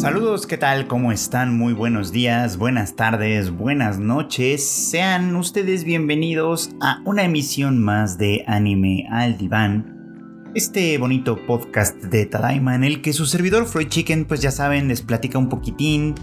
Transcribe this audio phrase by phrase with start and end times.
[0.00, 0.86] Saludos, ¿qué tal?
[0.86, 1.58] ¿Cómo están?
[1.58, 4.66] Muy buenos días, buenas tardes, buenas noches.
[4.66, 10.48] Sean ustedes bienvenidos a una emisión más de Anime al Diván.
[10.54, 14.88] Este bonito podcast de Tadaima en el que su servidor Freud Chicken, pues ya saben,
[14.88, 16.14] les platica un poquitín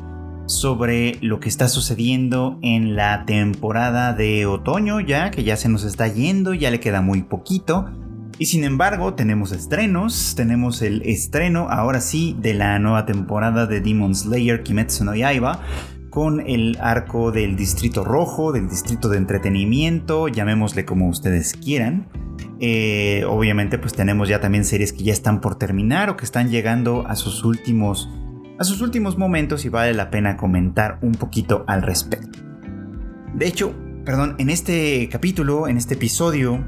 [0.47, 5.83] sobre lo que está sucediendo en la temporada de otoño ya, que ya se nos
[5.83, 7.85] está yendo, ya le queda muy poquito.
[8.39, 10.35] Y sin embargo, tenemos estrenos.
[10.35, 15.61] Tenemos el estreno, ahora sí, de la nueva temporada de Demon Slayer Kimetsu no Yaiba.
[16.11, 22.07] Con el arco del Distrito Rojo, del Distrito de Entretenimiento, llamémosle como ustedes quieran.
[22.59, 26.49] Eh, obviamente, pues tenemos ya también series que ya están por terminar o que están
[26.49, 28.09] llegando a sus últimos,
[28.57, 32.39] a sus últimos momentos y vale la pena comentar un poquito al respecto.
[33.35, 36.65] De hecho, perdón, en este capítulo, en este episodio,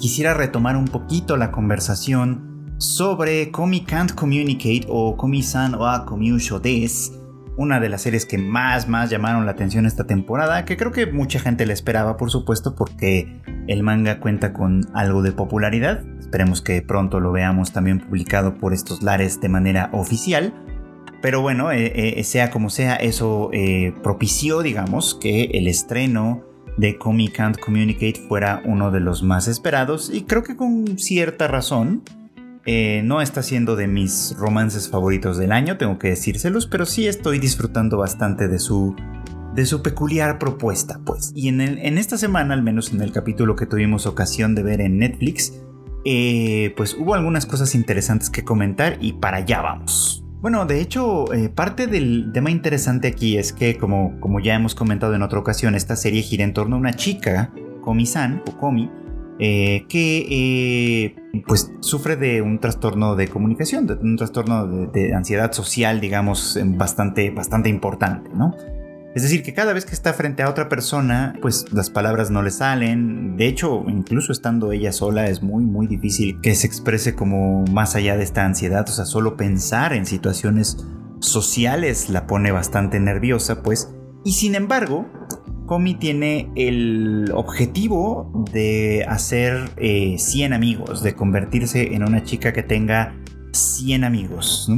[0.00, 7.12] quisiera retomar un poquito la conversación sobre Komi Can't Communicate o Komi-san wa Komyusho des,
[7.58, 11.06] una de las series que más más llamaron la atención esta temporada, que creo que
[11.06, 16.62] mucha gente le esperaba por supuesto porque el manga cuenta con algo de popularidad, esperemos
[16.62, 20.54] que pronto lo veamos también publicado por estos lares de manera oficial,
[21.20, 26.96] pero bueno, eh, eh, sea como sea, eso eh, propició, digamos, que el estreno de
[26.98, 32.02] Comic Can't Communicate fuera uno de los más esperados y creo que con cierta razón.
[32.66, 37.08] Eh, no está siendo de mis romances favoritos del año, tengo que decírselos, pero sí
[37.08, 38.94] estoy disfrutando bastante de su,
[39.54, 41.32] de su peculiar propuesta, pues.
[41.34, 44.82] Y en, en esta semana, al menos en el capítulo que tuvimos ocasión de ver
[44.82, 45.54] en Netflix,
[46.04, 50.24] eh, pues hubo algunas cosas interesantes que comentar y para allá vamos.
[50.40, 54.74] Bueno, de hecho, eh, parte del tema interesante aquí es que, como, como ya hemos
[54.74, 57.52] comentado en otra ocasión, esta serie gira en torno a una chica,
[57.82, 58.90] Komi-san, o Komi,
[59.38, 65.14] eh, que eh, pues sufre de un trastorno de comunicación, de un trastorno de, de,
[65.14, 68.54] ansiedad social, digamos, bastante, bastante importante, ¿no?
[69.14, 72.42] Es decir, que cada vez que está frente a otra persona, pues las palabras no
[72.42, 73.36] le salen.
[73.36, 77.96] De hecho, incluso estando ella sola es muy, muy difícil que se exprese como más
[77.96, 78.88] allá de esta ansiedad.
[78.88, 80.86] O sea, solo pensar en situaciones
[81.18, 83.92] sociales la pone bastante nerviosa, pues.
[84.24, 85.10] Y sin embargo,
[85.66, 92.62] Komi tiene el objetivo de hacer 100 eh, amigos, de convertirse en una chica que
[92.62, 93.16] tenga
[93.52, 94.68] 100 amigos.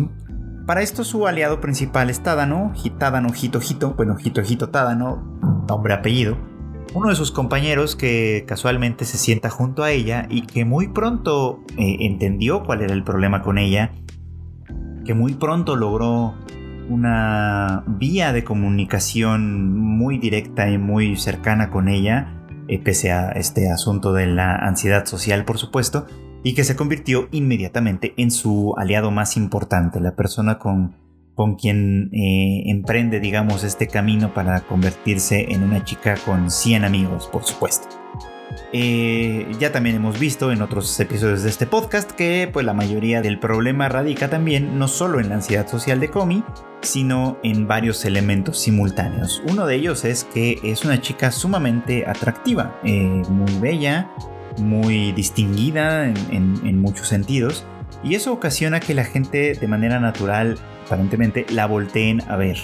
[0.73, 5.23] Para esto su aliado principal es Tadano, Tadano Hito Hito, bueno, Hito Hito Tadano,
[5.69, 6.39] nombre apellido,
[6.95, 11.61] uno de sus compañeros que casualmente se sienta junto a ella y que muy pronto
[11.77, 13.93] eh, entendió cuál era el problema con ella,
[15.05, 16.37] que muy pronto logró
[16.89, 23.71] una vía de comunicación muy directa y muy cercana con ella, eh, pese a este
[23.71, 26.07] asunto de la ansiedad social, por supuesto,
[26.43, 30.97] y que se convirtió inmediatamente en su aliado más importante, la persona con,
[31.35, 37.29] con quien eh, emprende, digamos, este camino para convertirse en una chica con 100 amigos,
[37.33, 37.89] por supuesto.
[38.73, 43.23] Eh, ya también hemos visto en otros episodios de este podcast que pues, la mayoría
[43.23, 46.45] del problema radica también no solo en la ansiedad social de Komi,
[46.83, 49.43] sino en varios elementos simultáneos.
[49.49, 54.11] Uno de ellos es que es una chica sumamente atractiva, eh, muy bella,
[54.59, 57.65] muy distinguida en, muchos sentidos
[58.03, 62.59] y eso ocasiona que la gente de manera natural aparentemente la volteen a ver.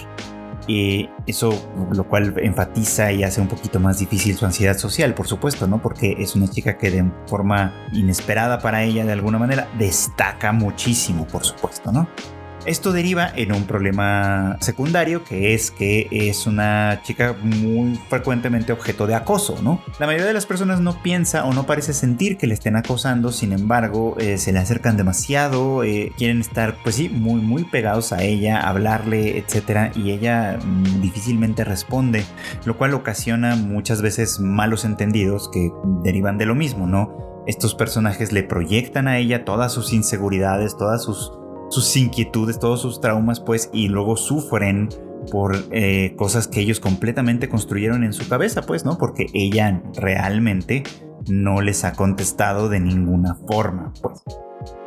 [0.67, 1.49] Y eso
[1.91, 5.81] lo cual enfatiza y hace un poquito más difícil su ansiedad social, por supuesto, ¿no?
[5.81, 11.25] Porque es una chica que de forma inesperada para ella de alguna manera destaca muchísimo,
[11.25, 12.07] por supuesto, ¿no?
[12.65, 19.07] Esto deriva en un problema secundario que es que es una chica muy frecuentemente objeto
[19.07, 19.81] de acoso, ¿no?
[19.97, 23.31] La mayoría de las personas no piensa o no parece sentir que le estén acosando,
[23.31, 28.11] sin embargo, eh, se le acercan demasiado, eh, quieren estar, pues sí, muy, muy pegados
[28.11, 32.25] a ella, hablarle, etcétera, y ella mm, difícilmente responde,
[32.65, 35.71] lo cual ocasiona muchas veces malos entendidos que
[36.03, 37.43] derivan de lo mismo, ¿no?
[37.47, 41.38] Estos personajes le proyectan a ella todas sus inseguridades, todas sus
[41.69, 44.89] sus inquietudes, todos sus traumas, pues, y luego sufren
[45.31, 48.97] por eh, cosas que ellos completamente construyeron en su cabeza, pues, ¿no?
[48.97, 50.83] Porque ella realmente
[51.27, 54.23] no les ha contestado de ninguna forma, pues.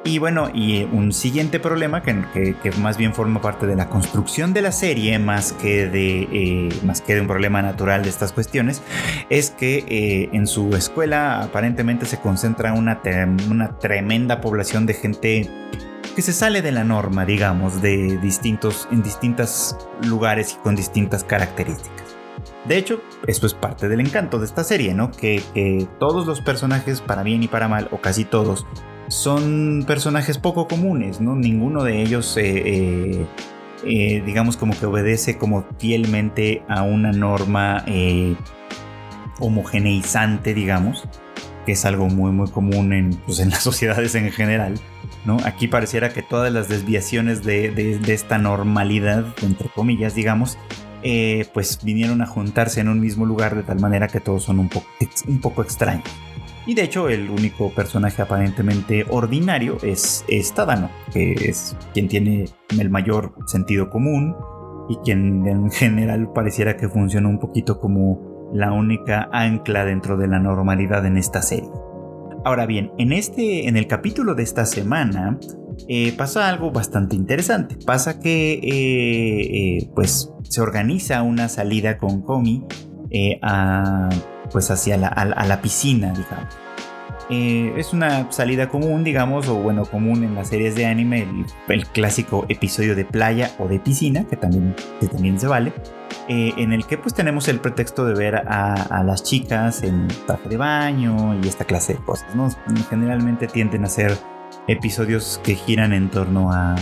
[0.04, 4.52] Y bueno, y un siguiente problema que, que, más bien forma parte de la construcción
[4.52, 8.32] de la serie, más que de, eh, más que de un problema natural de estas
[8.32, 8.82] cuestiones,
[9.30, 13.00] es que eh, en su escuela aparentemente se concentra una,
[13.48, 15.50] una tremenda población de gente
[16.14, 21.24] que se sale de la norma, digamos, de distintos, en distintos lugares y con distintas
[21.24, 22.02] características.
[22.64, 25.10] De hecho, esto es parte del encanto de esta serie, ¿no?
[25.10, 25.42] Que,
[25.98, 28.66] todos los personajes, para bien y para mal, o casi todos,
[29.08, 31.34] son personajes poco comunes, ¿no?
[31.34, 33.26] Ninguno de ellos eh, eh,
[33.84, 37.84] eh, digamos como que obedece como fielmente a una norma
[39.40, 41.08] homogeneizante, digamos,
[41.66, 44.78] que es algo muy muy común en, pues, en las sociedades en general.
[45.24, 45.36] ¿No?
[45.44, 50.58] Aquí pareciera que todas las desviaciones de, esta normalidad, entre comillas, digamos,
[51.02, 54.58] eh, pues vinieron a juntarse en un mismo lugar de tal manera que todos son
[54.58, 54.68] un,
[55.40, 56.04] poco extraños.
[56.64, 62.44] Y de hecho el único personaje aparentemente ordinario es, es Tadano, que es quien tiene
[62.78, 64.36] el mayor sentido común
[64.88, 70.28] y quien en general pareciera que funciona un poquito como la única ancla dentro de
[70.28, 71.70] la normalidad en esta serie.
[72.44, 75.38] Ahora bien, en, este, en el capítulo de esta semana
[75.88, 77.76] eh, pasa algo bastante interesante.
[77.86, 82.64] Pasa que eh, eh, pues se organiza una salida con Komi
[83.42, 84.08] a
[84.50, 86.54] pues hacia la, a, la piscina, digamos.
[87.30, 91.26] Eh, es una salida común, digamos, o bueno, común en las series de anime,
[91.68, 94.74] el, clásico episodio de playa o de piscina, que también,
[95.10, 95.72] también se vale,
[96.28, 100.08] eh, en el que pues tenemos el pretexto de ver a, a, las chicas en
[100.26, 102.48] traje de baño y esta clase de cosas, ¿no?
[102.90, 104.16] Generalmente tienden a ser
[104.68, 106.76] episodios que giran en torno a,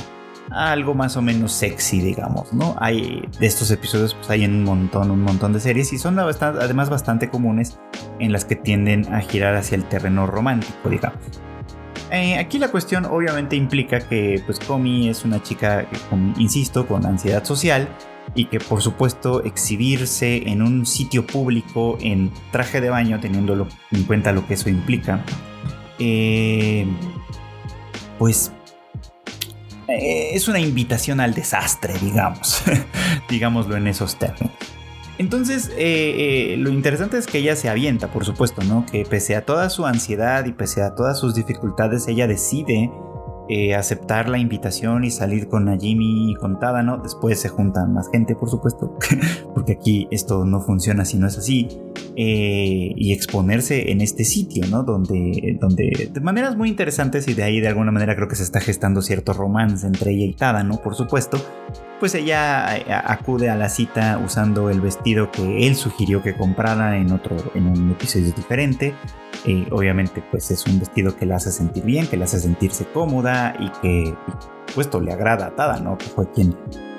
[0.50, 2.74] algo más o menos sexy, digamos, ¿no?
[2.78, 6.90] Hay de estos episodios, pues hay un montón, un montón de series y son además
[6.90, 7.78] bastante comunes
[8.18, 11.20] en las que tienden a girar hacia el terreno romántico, digamos.
[12.10, 15.86] Eh, aquí la cuestión obviamente implica que pues Komi es una chica,
[16.38, 17.88] insisto, con ansiedad social
[18.34, 24.02] y que por supuesto exhibirse en un sitio público en traje de baño, teniendo en
[24.04, 25.24] cuenta lo que eso implica,
[26.00, 26.86] eh,
[28.18, 28.52] pues
[29.98, 32.62] es una invitación al desastre, digamos,
[33.28, 34.52] digámoslo en esos términos.
[35.20, 38.86] Entonces, eh, eh, lo interesante es que ella se avienta, por supuesto, ¿no?
[38.90, 42.90] Que pese a toda su ansiedad y pese a todas sus dificultades, ella decide
[43.50, 46.98] eh, aceptar la invitación y salir con Najimi y con Tadano.
[46.98, 48.96] Después se juntan más gente, por supuesto,
[49.54, 51.66] porque aquí esto no funciona si no es así.
[52.16, 54.82] Eh, y exponerse en este sitio, ¿no?
[54.82, 58.42] Donde, donde de maneras muy interesantes y de ahí de alguna manera creo que se
[58.42, 61.38] está gestando cierto romance entre ella y Tadano, por supuesto.
[62.00, 66.96] Pues ella eh, acude a la cita usando el vestido que él sugirió que comprara
[66.96, 68.94] en otro, en un episodio diferente
[69.70, 73.54] obviamente pues es un vestido que la hace sentir bien, que la hace sentirse cómoda
[73.58, 74.14] y que
[74.74, 75.98] puesto le agrada a Tada, ¿no?
[75.98, 76.56] Que fue quien,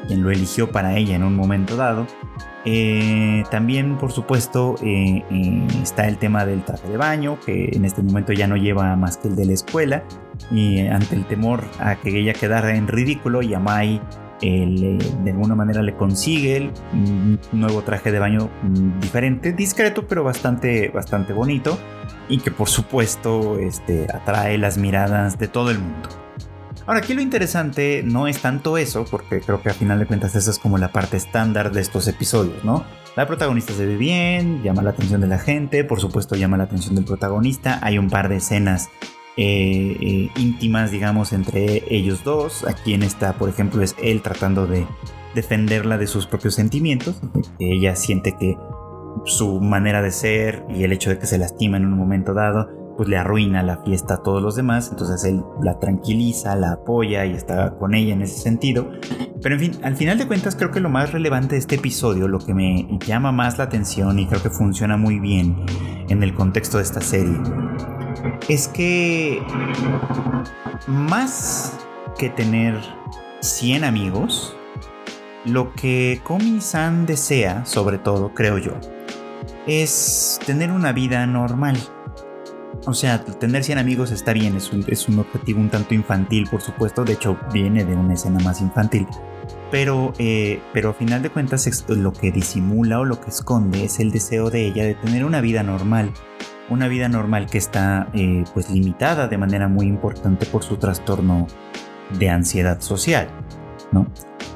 [0.07, 2.07] quien lo eligió para ella en un momento dado.
[2.65, 7.85] Eh, también, por supuesto, eh, eh, está el tema del traje de baño, que en
[7.85, 10.03] este momento ya no lleva más que el de la escuela.
[10.51, 14.01] Y ante el temor a que ella quedara en ridículo, Yamai
[14.41, 20.89] de alguna manera le consigue un nuevo traje de baño mm, diferente, discreto, pero bastante,
[20.89, 21.77] bastante bonito
[22.27, 26.09] y que por supuesto este, atrae las miradas de todo el mundo.
[26.87, 30.35] Ahora, aquí lo interesante no es tanto eso, porque creo que a final de cuentas
[30.35, 32.83] esa es como la parte estándar de estos episodios, ¿no?
[33.15, 36.63] La protagonista se ve bien, llama la atención de la gente, por supuesto llama la
[36.63, 38.89] atención del protagonista, hay un par de escenas
[39.43, 42.63] eh, eh, íntimas, digamos, entre ellos dos.
[42.67, 44.85] Aquí en esta, por ejemplo, es él tratando de
[45.33, 47.19] defenderla de sus propios sentimientos.
[47.57, 48.55] Ella siente que
[49.25, 52.69] su manera de ser y el hecho de que se lastima en un momento dado,
[52.97, 54.89] pues le arruina la fiesta a todos los demás.
[54.91, 58.91] Entonces él la tranquiliza, la apoya y está con ella en ese sentido.
[59.41, 62.27] Pero en fin, al final de cuentas creo que lo más relevante de este episodio,
[62.27, 65.55] lo que me llama más la atención y creo que funciona muy bien
[66.09, 67.39] en el contexto de esta serie,
[68.49, 69.41] es que
[70.87, 71.73] más
[72.17, 72.79] que tener
[73.41, 74.55] 100 amigos,
[75.45, 78.73] lo que Komi-san desea, sobre todo, creo yo,
[79.67, 81.77] es tener una vida normal.
[82.85, 87.03] O sea, tener 100 amigos está bien, es un, objetivo un tanto infantil, por supuesto,
[87.03, 89.07] de hecho viene de una escena más infantil.
[89.69, 93.99] Pero, eh, pero a final de cuentas lo que disimula o lo que esconde es
[93.99, 96.11] el deseo de ella de tener una vida normal.
[96.71, 101.47] Una vida normal que está eh, pues limitada de manera muy importante por su trastorno
[102.17, 103.27] de ansiedad social.
[103.91, 104.07] ¿no?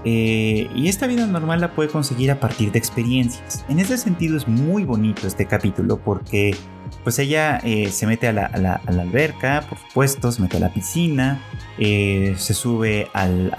[0.05, 3.65] Eh, y esta vida normal la puede conseguir a partir de experiencias.
[3.67, 6.55] En ese sentido es muy bonito este capítulo porque
[7.03, 11.41] pues ella eh, se mete a la, alberca, por supuesto, se mete a la piscina,
[11.77, 13.51] se sube al,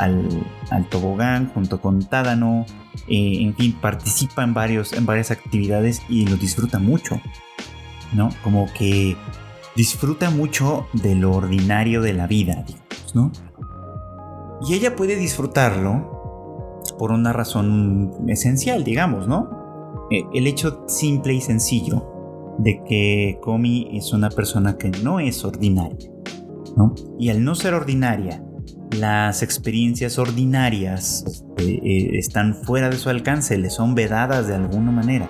[0.89, 2.65] tobogán junto con Tadano,
[3.07, 7.21] en fin, participa en, varios, en varias actividades y lo disfruta mucho,
[8.13, 8.31] ¿no?
[8.43, 9.17] Como que
[9.77, 13.33] disfruta mucho de lo ordinario de la vida, digamos, ¿no?
[14.67, 20.07] Y ella puede disfrutarlo por una razón esencial, digamos, ¿no?
[20.11, 25.45] Eh, el hecho simple y sencillo de que Komi es una persona que no es
[25.45, 26.11] ordinaria,
[26.77, 26.95] ¿no?
[27.19, 28.43] Y al no ser ordinaria,
[28.93, 35.29] las experiencias ordinarias eh, están fuera de su alcance, le son vedadas de alguna manera.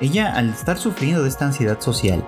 [0.00, 2.24] Ella, al estar sufriendo de esta ansiedad social,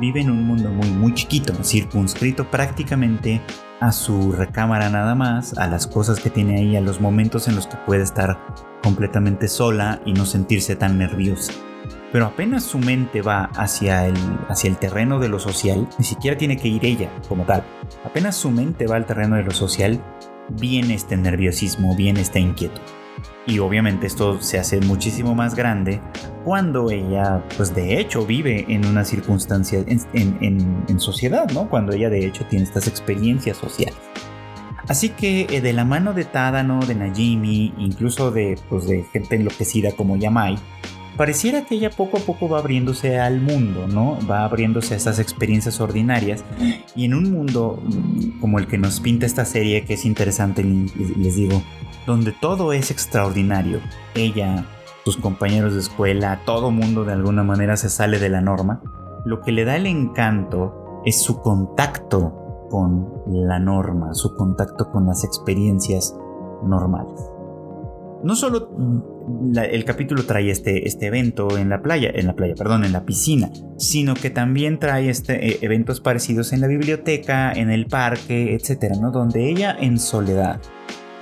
[0.00, 3.40] vive en un mundo muy, muy chiquito, circunscrito prácticamente
[3.78, 7.54] a su recámara nada más, a las cosas que tiene ahí, a los momentos en
[7.54, 8.36] los que puede estar
[8.82, 11.52] completamente sola y no sentirse tan nerviosa.
[12.10, 14.16] Pero apenas su mente va hacia el,
[14.48, 17.62] hacia el terreno de lo social, ni siquiera tiene que ir ella como tal,
[18.04, 20.02] apenas su mente va al terreno de lo social,
[20.48, 22.80] viene este nerviosismo, viene esta inquietud.
[23.46, 26.00] Y obviamente esto se hace muchísimo más grande
[26.44, 31.68] cuando ella, pues de hecho, vive en una circunstancia en, sociedad, ¿no?
[31.68, 33.98] Cuando ella de hecho tiene estas experiencias sociales.
[34.88, 39.36] Así que eh, de la mano de Tadano, de Najimi, incluso de, pues, de gente
[39.36, 40.56] enloquecida como Yamai,
[41.16, 44.18] pareciera que ella poco a poco va abriéndose al mundo, ¿no?
[44.28, 46.44] Va abriéndose a estas experiencias ordinarias
[46.94, 50.62] y en un mundo mm, como el que nos pinta esta serie, que es interesante,
[50.62, 51.62] les digo,
[52.06, 53.80] donde todo es extraordinario.
[54.14, 54.66] Ella,
[55.04, 58.82] sus compañeros de escuela, todo mundo de alguna manera se sale de la norma.
[59.24, 65.06] Lo que le da el encanto es su contacto con la norma, su contacto con
[65.06, 66.14] las experiencias
[66.62, 67.20] normales.
[68.22, 68.70] No solo
[69.54, 73.04] el capítulo trae este, este evento en la playa, en la playa, perdón, en la
[73.04, 78.54] piscina, sino que también trae este, eh, eventos parecidos en la biblioteca, en el parque,
[78.54, 79.10] etcétera, ¿no?
[79.10, 80.60] Donde ella en soledad,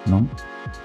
[0.07, 0.29] ¿no?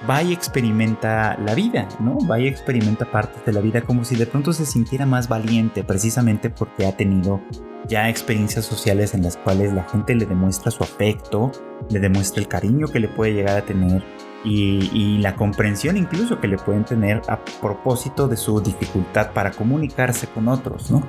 [0.10, 2.18] Va y experimenta la vida, ¿no?
[2.28, 5.84] Va y experimenta partes de la vida como si de pronto se sintiera más valiente,
[5.84, 7.42] precisamente porque ha tenido
[7.88, 11.52] ya experiencias sociales en las cuales la gente le demuestra su afecto,
[11.90, 14.04] le demuestra el cariño que le puede llegar a tener
[14.44, 20.28] y, la comprensión incluso que le pueden tener a propósito de su dificultad para comunicarse
[20.28, 21.04] con otros, ¿no?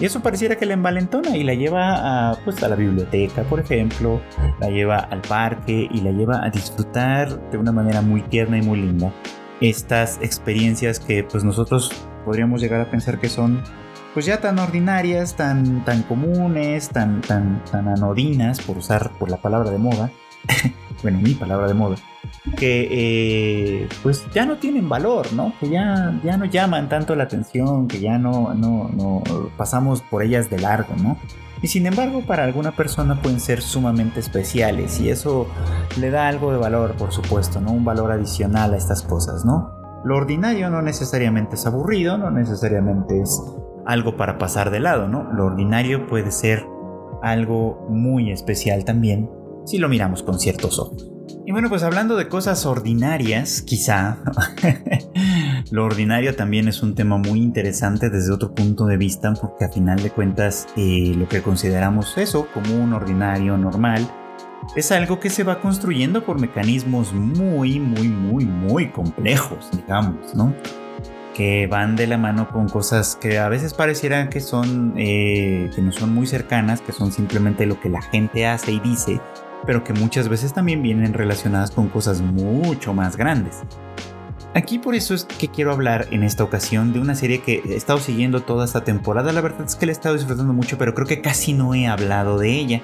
[0.00, 3.60] Y eso pareciera que la envalentona y la lleva a, pues, a la biblioteca, por
[3.60, 4.20] ejemplo,
[4.58, 8.62] la lleva al parque y la lleva a disfrutar de una manera muy tierna y
[8.62, 9.12] muy linda
[9.60, 11.92] estas experiencias que pues nosotros
[12.24, 13.62] podríamos llegar a pensar que son
[14.14, 19.36] pues ya tan ordinarias, tan, tan comunes, tan, tan, tan anodinas, por usar por la
[19.36, 20.10] palabra de moda,
[21.02, 21.96] bueno, mi palabra de moda,
[22.56, 25.52] que eh, pues ya no tienen valor, ¿no?
[25.60, 29.22] Que ya, ya no llaman tanto la atención, que ya no, no, no
[29.56, 31.16] pasamos por ellas de largo, ¿no?
[31.62, 35.46] Y sin embargo, para alguna persona pueden ser sumamente especiales y eso
[35.98, 37.72] le da algo de valor, por supuesto, ¿no?
[37.72, 39.78] Un valor adicional a estas cosas, ¿no?
[40.04, 43.42] Lo ordinario no necesariamente es aburrido, no necesariamente es
[43.84, 45.30] algo para pasar de lado, ¿no?
[45.32, 46.66] Lo ordinario puede ser
[47.22, 49.28] algo muy especial también
[49.70, 51.08] si lo miramos con ciertos ojos.
[51.46, 54.18] Y bueno, pues hablando de cosas ordinarias, quizá,
[55.70, 59.68] lo ordinario también es un tema muy interesante desde otro punto de vista, porque a
[59.68, 64.08] final de cuentas eh, lo que consideramos eso, como un ordinario, normal,
[64.76, 70.54] es algo que se va construyendo por mecanismos muy, muy, muy, muy complejos, digamos, ¿no?
[71.34, 75.80] Que van de la mano con cosas que a veces parecieran que son, eh, que
[75.80, 79.20] no son muy cercanas, que son simplemente lo que la gente hace y dice,
[79.66, 83.62] pero que muchas veces también vienen relacionadas con cosas mucho más grandes.
[84.52, 87.76] Aquí por eso es que quiero hablar en esta ocasión de una serie que he
[87.76, 89.32] estado siguiendo toda esta temporada.
[89.32, 91.86] La verdad es que la he estado disfrutando mucho, pero creo que casi no he
[91.86, 92.82] hablado de ella.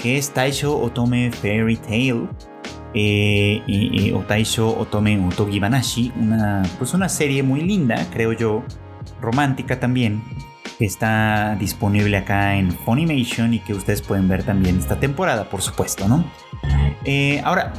[0.00, 2.28] Que es Taisho Otome Fairy Tale.
[2.94, 6.12] Eh, o Taisho Otome Utogi Banashi.
[6.16, 8.62] Una, pues una serie muy linda, creo yo.
[9.20, 10.22] Romántica también
[10.78, 15.60] que está disponible acá en Funimation y que ustedes pueden ver también esta temporada, por
[15.60, 16.24] supuesto, ¿no?
[17.04, 17.72] Eh, ahora,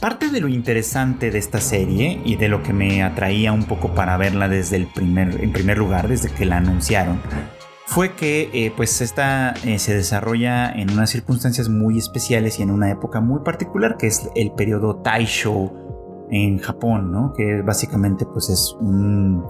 [0.00, 3.94] parte de lo interesante de esta serie y de lo que me atraía un poco
[3.94, 7.20] para verla desde el primer, en primer lugar, desde que la anunciaron,
[7.86, 12.70] fue que eh, pues esta eh, se desarrolla en unas circunstancias muy especiales y en
[12.70, 15.72] una época muy particular que es el periodo Taisho
[16.30, 17.32] en Japón, ¿no?
[17.32, 19.42] Que básicamente pues es un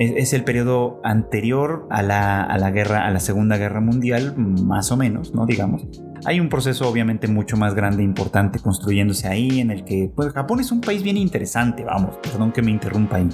[0.00, 5.34] es, el periodo anterior a la, guerra, a la Segunda Guerra Mundial, más o menos,
[5.34, 5.44] ¿no?
[5.44, 5.86] Digamos.
[6.24, 10.32] Hay un proceso obviamente mucho más grande e importante construyéndose ahí en el que, pues
[10.32, 13.28] Japón es un país bien interesante, vamos, perdón que me interrumpa ahí,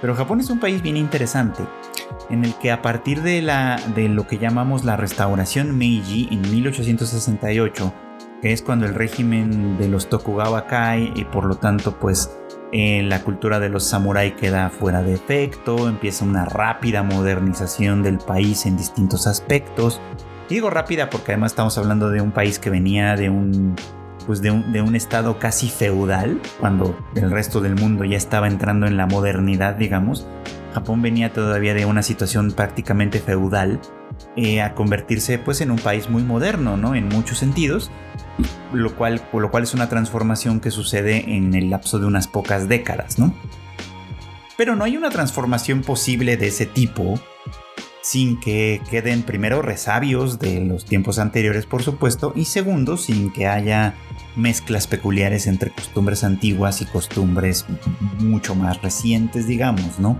[0.00, 1.62] pero Japón es un país bien interesante
[2.30, 6.42] en el que a partir de, la, de lo que llamamos la restauración Meiji en
[6.42, 7.92] 1868,
[8.40, 12.28] que es cuando el régimen de los Tokugawa cae y por lo tanto pues
[12.72, 18.64] la cultura de los samuráis queda fuera de efecto, empieza una rápida modernización del país
[18.64, 20.00] en distintos aspectos.
[20.48, 23.76] digo rápida porque además estamos hablando de un país que venía de un,
[24.26, 28.48] pues de un, de un estado casi feudal, cuando el resto del mundo ya estaba
[28.48, 30.26] entrando en la modernidad, digamos.
[30.72, 33.80] Japón venía todavía de una situación prácticamente feudal
[34.36, 36.94] eh, a convertirse pues en un país muy moderno, ¿no?
[36.94, 37.90] En muchos sentidos,
[38.72, 42.68] lo cual, lo cual es una transformación que sucede en el lapso de unas pocas
[42.68, 43.34] décadas, ¿no?
[44.56, 47.20] Pero no hay una transformación posible de ese tipo
[48.02, 53.46] sin que queden primero resabios de los tiempos anteriores, por supuesto, y segundo, sin que
[53.46, 53.94] haya
[54.34, 57.64] mezclas peculiares entre costumbres antiguas y costumbres
[58.18, 60.18] mucho más recientes, digamos, ¿no?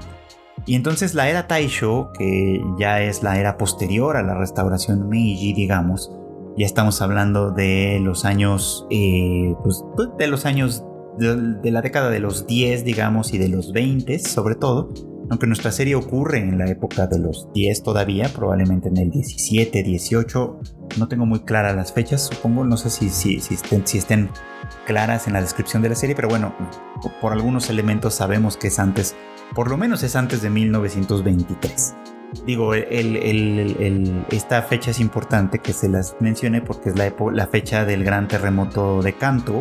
[0.67, 5.55] Y entonces la era Taisho, que ya es la era posterior a la restauración Meiji,
[5.55, 6.11] digamos,
[6.57, 10.85] ya estamos hablando de los años, eh, pues, pues, de los años
[11.19, 14.89] de, la década de los 10, digamos, y de los 20, sobre todo,
[15.31, 19.83] aunque nuestra serie ocurre en la época de los 10 todavía, probablemente en el 17,
[19.83, 20.61] 18,
[20.99, 24.31] no tengo muy claras las fechas, supongo, no sé si, si, si, estén, si estén
[24.87, 26.55] claras en la descripción de la serie, pero bueno,
[27.21, 29.17] por algunos elementos sabemos que es antes
[29.55, 31.95] por lo menos es antes de 1923.
[32.47, 38.27] Digo, esta fecha es importante que se las mencione porque es la, fecha del gran
[38.27, 39.61] terremoto de Kanto,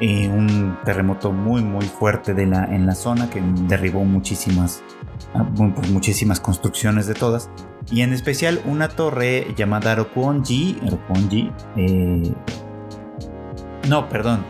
[0.00, 4.82] eh, un terremoto muy muy fuerte de la, en la zona que derribó muchísimas,
[5.34, 7.50] ah, pues muchísimas construcciones de todas
[7.90, 10.78] y en especial una torre llamada Rokuonji,
[11.76, 12.32] eh,
[13.88, 14.44] no, perdón,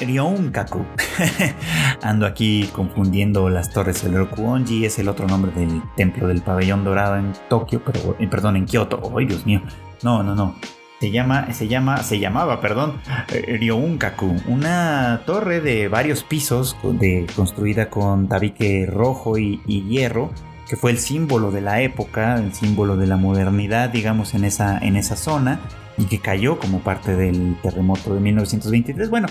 [0.00, 0.84] Ryounkaku.
[2.02, 4.04] Ando aquí confundiendo las torres.
[4.04, 8.28] El Rokuonji es el otro nombre del templo del pabellón dorado en Tokio, pero, eh,
[8.28, 9.00] perdón, en Kioto.
[9.16, 9.62] ¡Ay, Dios mío!
[10.02, 10.56] No, no, no.
[11.00, 12.94] Se llama, se llama, se llamaba, perdón,
[13.32, 20.30] eh, Ryounkaku, una torre de varios pisos de, construida con tabique rojo y, y, hierro,
[20.68, 24.78] que fue el símbolo de la época, el símbolo de la modernidad, digamos, en esa,
[24.78, 25.60] en esa zona,
[25.98, 29.10] y que cayó como parte del terremoto de 1923.
[29.10, 29.28] Bueno,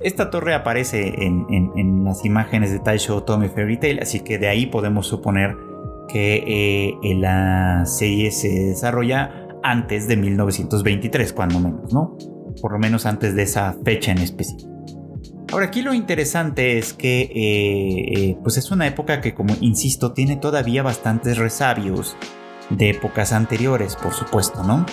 [0.00, 4.66] esta torre aparece en, las imágenes de Taisho Otome Fairy Tail, así que de ahí
[4.66, 5.56] podemos suponer
[6.08, 12.16] que eh, la serie se desarrolla antes de 1923, cuando menos, ¿no?
[12.60, 14.70] Por lo menos antes de esa fecha en específico.
[15.50, 20.12] Ahora, aquí lo interesante es que eh, eh, pues es una época que, como insisto,
[20.12, 22.16] tiene todavía bastantes resabios
[22.70, 24.84] de épocas anteriores, por supuesto, ¿no?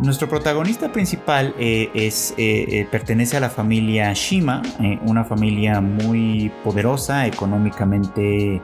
[0.00, 4.62] Nuestro protagonista principal eh, es, eh, eh, pertenece a la familia Shima,
[5.04, 8.62] una familia muy poderosa, económicamente,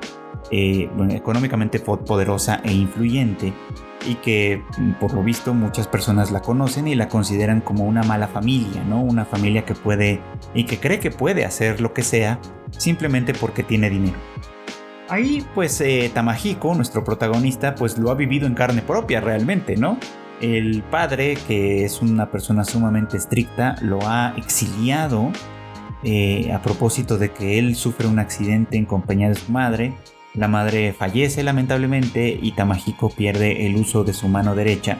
[0.50, 3.52] económicamente poderosa e influyente,
[4.06, 8.04] y que mm, por lo visto muchas personas la conocen y la consideran como una
[8.04, 9.02] mala familia, ¿no?
[9.02, 10.20] Una familia que puede
[10.54, 12.38] y que cree que puede hacer lo que sea
[12.78, 14.18] simplemente porque tiene dinero.
[15.08, 15.82] Ahí pues
[16.14, 19.98] Tamahiko, nuestro protagonista, pues lo ha vivido en carne propia realmente, ¿no?
[20.44, 25.32] El padre, que es una persona sumamente estricta, lo ha exiliado
[26.02, 29.94] eh, a propósito de que él sufre un accidente en compañía de su madre.
[30.34, 34.98] La madre fallece lamentablemente y Tamahiko pierde el uso de su mano derecha,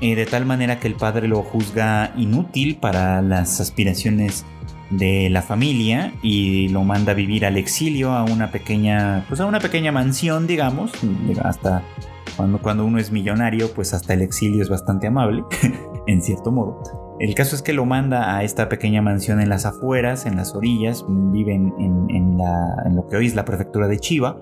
[0.00, 4.46] eh, de tal manera que el padre lo juzga inútil para las aspiraciones
[4.90, 9.46] de la familia y lo manda a vivir al exilio a una pequeña, pues a
[9.46, 10.92] una pequeña mansión, digamos,
[11.42, 11.82] hasta
[12.62, 15.44] cuando, uno es millonario, pues hasta el exilio es bastante amable,
[16.06, 17.16] en cierto modo.
[17.20, 20.54] El caso es que lo manda a esta pequeña mansión en las afueras, en las
[20.54, 22.38] orillas, vive en,
[22.94, 24.40] lo que hoy es la prefectura de Chiba,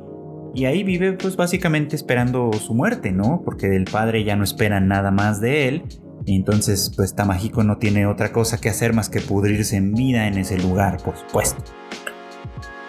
[0.55, 3.43] y ahí vive pues básicamente esperando su muerte, ¿no?
[3.45, 5.85] Porque el padre ya no espera nada más de él,
[6.25, 10.27] y entonces pues Tamahiko no tiene otra cosa que hacer más que pudrirse en vida
[10.29, 11.63] en ese lugar, por supuesto.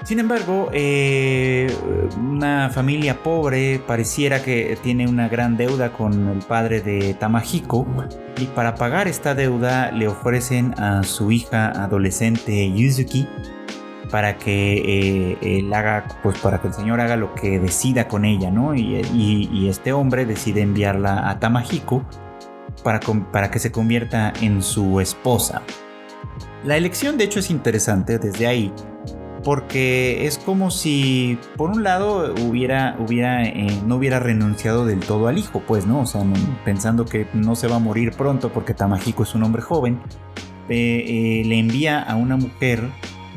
[0.09, 1.71] Sin embargo, eh,
[2.19, 7.85] una familia pobre pareciera que tiene una gran deuda con el padre de Tamahiko
[8.41, 13.27] y para pagar esta deuda le ofrecen a su hija adolescente Yuzuki
[14.09, 18.49] para que eh, haga, pues para que el señor haga lo que decida con ella,
[18.49, 18.73] ¿no?
[18.73, 22.03] Y, este hombre decide enviarla a Tamahiko
[22.83, 22.99] para,
[23.31, 25.61] para que se convierta en su esposa.
[26.63, 28.73] La elección de hecho es interesante desde ahí
[29.43, 35.27] porque es como si por un lado hubiera, hubiera eh, no hubiera renunciado del todo
[35.27, 36.01] al hijo, pues, ¿no?
[36.01, 36.21] O sea,
[36.65, 39.99] pensando que no se va a morir pronto porque Tamahiko es un hombre joven,
[40.69, 42.81] eh, eh, le envía a una mujer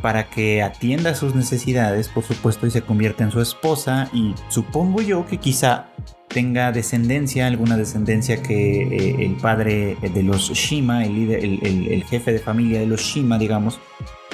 [0.01, 5.01] para que atienda sus necesidades, por supuesto, y se convierta en su esposa, y supongo
[5.01, 5.87] yo que quizá
[6.27, 12.87] tenga descendencia, alguna descendencia que el padre de los Shima, el jefe de familia de
[12.87, 13.79] los Shima, digamos,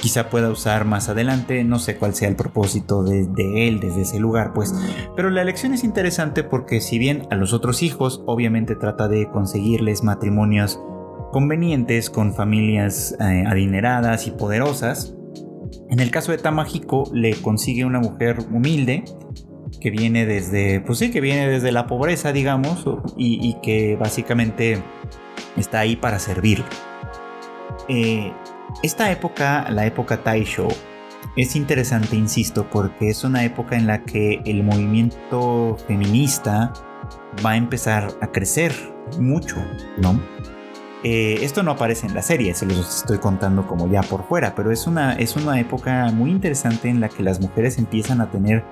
[0.01, 4.19] quizá pueda usar más adelante, no sé cuál sea el propósito de, él desde ese
[4.19, 4.75] lugar, pues,
[5.17, 9.29] pero la elección es interesante porque si bien a los otros hijos obviamente trata de
[9.31, 10.81] conseguirles matrimonios
[11.33, 15.15] convenientes con familias eh, adineradas y poderosas,
[15.91, 19.05] en el caso de Tamahiko le consigue una mujer humilde,
[19.81, 22.85] que viene desde, pues sí, que viene desde la pobreza, digamos,
[23.17, 24.83] y, que básicamente
[25.57, 26.65] está ahí para servir.
[27.89, 28.33] Eh,
[28.83, 30.69] esta época, la época Taisho,
[31.37, 36.73] es interesante, insisto, porque es una época en la que el movimiento feminista
[37.45, 38.73] va a empezar a crecer
[39.19, 39.57] mucho,
[39.99, 40.21] ¿no?
[41.05, 44.55] Eh, esto no aparece en la serie, se los estoy contando como ya por fuera,
[44.57, 48.31] pero es una, es una época muy interesante en la que las mujeres empiezan a
[48.33, 48.65] tener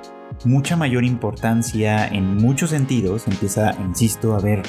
[0.44, 4.62] mucha mayor importancia en muchos sentidos, empieza, insisto, a ver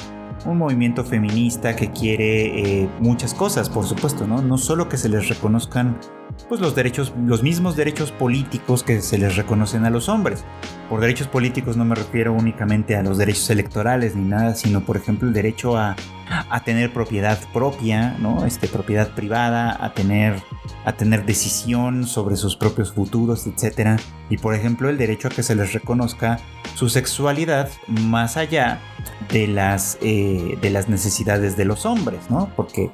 [0.44, 4.42] un movimiento feminista que quiere eh, muchas cosas, por supuesto, ¿no?
[4.42, 5.98] No solo que se les reconozcan
[6.48, 10.44] pues los derechos, los mismos derechos políticos que se les reconocen a los hombres.
[10.88, 14.96] Por derechos políticos no me refiero únicamente a los derechos electorales ni nada, sino por
[14.96, 15.94] ejemplo el derecho a,
[16.50, 18.46] a tener propiedad propia, ¿no?
[18.46, 20.42] Este, propiedad privada, a tener,
[20.84, 24.00] a tener decisión sobre sus propios futuros, etc.
[24.30, 26.38] Y por ejemplo el derecho a que se les reconozca
[26.74, 28.80] su sexualidad más allá
[29.30, 32.50] de las, eh, de las necesidades de los hombres, ¿no?
[32.56, 32.90] Porque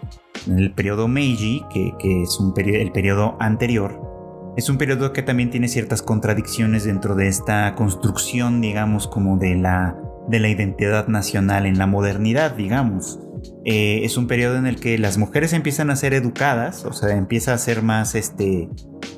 [0.46, 4.14] en el periodo Meiji, que, es el periodo anterior,
[4.56, 9.56] es un periodo que también tiene ciertas contradicciones dentro de esta construcción, digamos, como de
[9.56, 9.96] la,
[10.28, 13.18] de la identidad nacional en la modernidad, digamos.
[13.64, 17.16] Eh, es un periodo en el que las mujeres empiezan a ser educadas, o sea,
[17.16, 18.68] empieza a ser más, este,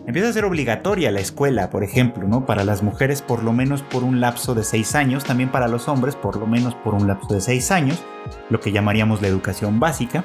[0.06, 2.46] empieza a ser obligatoria la escuela, por ejemplo, ¿no?
[2.46, 5.86] Para las mujeres por lo menos por un lapso de seis años, también para los
[5.88, 8.02] hombres por lo menos por un lapso de seis años,
[8.48, 10.24] lo que llamaríamos la educación básica.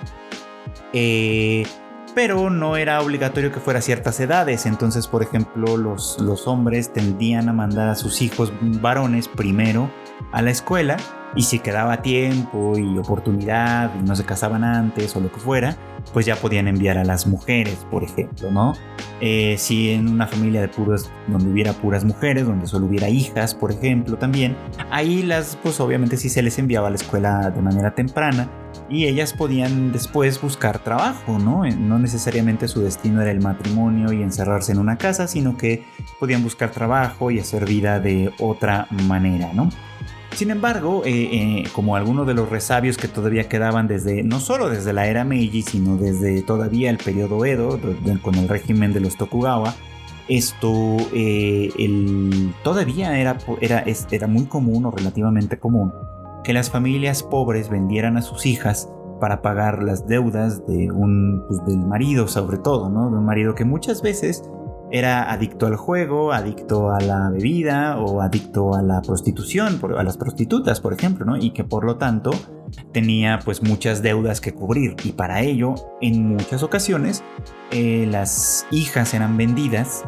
[0.94, 1.66] Eh,
[2.14, 4.66] pero no era obligatorio que fuera a ciertas edades.
[4.66, 9.90] Entonces, por ejemplo, los, hombres tendían a mandar a sus hijos varones primero
[10.32, 10.98] a la escuela
[11.36, 15.78] y si quedaba tiempo y oportunidad y no se casaban antes o lo que fuera,
[16.14, 18.74] pues ya podían enviar a las mujeres, por ejemplo, ¿no?
[19.22, 23.54] Eh, si en una familia de puras, donde hubiera puras mujeres, donde solo hubiera hijas,
[23.56, 24.58] por ejemplo, también,
[24.90, 28.50] ahí las, pues obviamente sí se les enviaba a la escuela de manera temprana
[28.92, 31.66] y ellas podían después buscar trabajo, ¿no?
[31.66, 35.86] No necesariamente su destino era el matrimonio y encerrarse en una casa, sino que
[36.20, 39.70] podían buscar trabajo y hacer vida de otra manera, ¿no?
[40.34, 44.70] Sin embargo, eh, eh, como algunos de los resabios que todavía quedaban desde, no solo
[44.70, 47.80] desde la era Meiji, sino desde todavía el periodo Edo,
[48.22, 49.74] con el régimen de los Tokugawa,
[50.28, 51.70] esto eh,
[52.64, 55.92] todavía era, era, era muy común o relativamente común
[56.44, 61.64] que las familias pobres vendieran a sus hijas para pagar las deudas de un, pues,
[61.66, 63.12] del marido sobre todo, ¿no?
[63.12, 64.44] De un marido que muchas veces
[64.92, 70.18] era adicto al juego, adicto a la bebida o adicto a la prostitución, a las
[70.18, 71.38] prostitutas, por ejemplo, ¿no?
[71.38, 72.32] Y que por lo tanto
[72.92, 77.24] tenía pues muchas deudas que cubrir y para ello en muchas ocasiones
[77.72, 80.04] eh, las hijas eran vendidas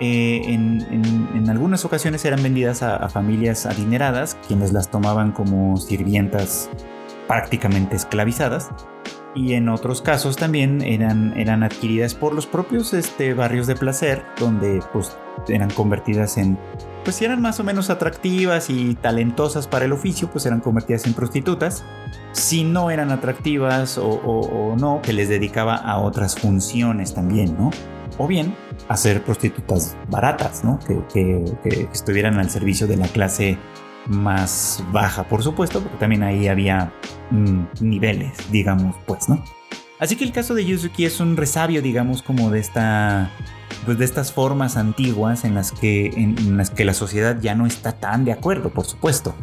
[0.00, 6.70] eh, en, algunas ocasiones eran vendidas a, familias adineradas, quienes las tomaban como sirvientas
[7.28, 8.70] prácticamente esclavizadas,
[9.34, 14.24] y en otros casos también eran, eran adquiridas por los propios este, barrios de placer,
[14.38, 15.16] donde pues
[15.48, 16.58] eran convertidas en,
[17.02, 21.06] pues si eran más o menos atractivas y talentosas para el oficio, pues eran convertidas
[21.06, 21.84] en prostitutas.
[22.32, 27.70] Si no eran atractivas o, no, que les dedicaba a otras funciones también, ¿no?
[28.18, 28.54] O bien
[28.88, 30.78] a ser prostitutas baratas, ¿no?
[31.12, 31.44] que
[31.92, 33.58] estuvieran al servicio de la clase
[34.06, 36.92] más baja, por supuesto, porque también ahí había
[37.30, 39.42] mm, niveles, digamos, pues, ¿no?
[39.98, 43.30] Así que el caso de Yuzuki es un resabio, digamos, como de esta
[43.86, 47.66] pues de estas formas antiguas en las que en, las que la sociedad ya no
[47.66, 49.34] está tan de acuerdo, por supuesto.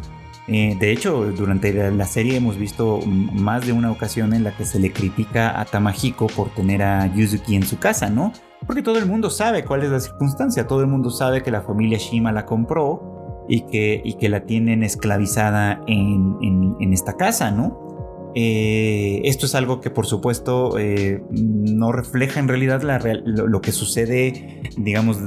[0.48, 4.64] Eh, de hecho, durante la, serie hemos visto más de una ocasión en la que
[4.64, 8.32] se le critica a Tamahiko por tener a Yuzuki en su casa, ¿no?
[8.66, 11.62] Porque todo el mundo sabe cuál es la circunstancia, todo el mundo sabe que la
[11.62, 18.32] familia Shima la compró y que, la tienen esclavizada en, esta casa, ¿no?
[18.34, 22.82] Eh, esto es algo que por supuesto eh, no refleja en realidad
[23.24, 25.18] lo, que sucede, digamos,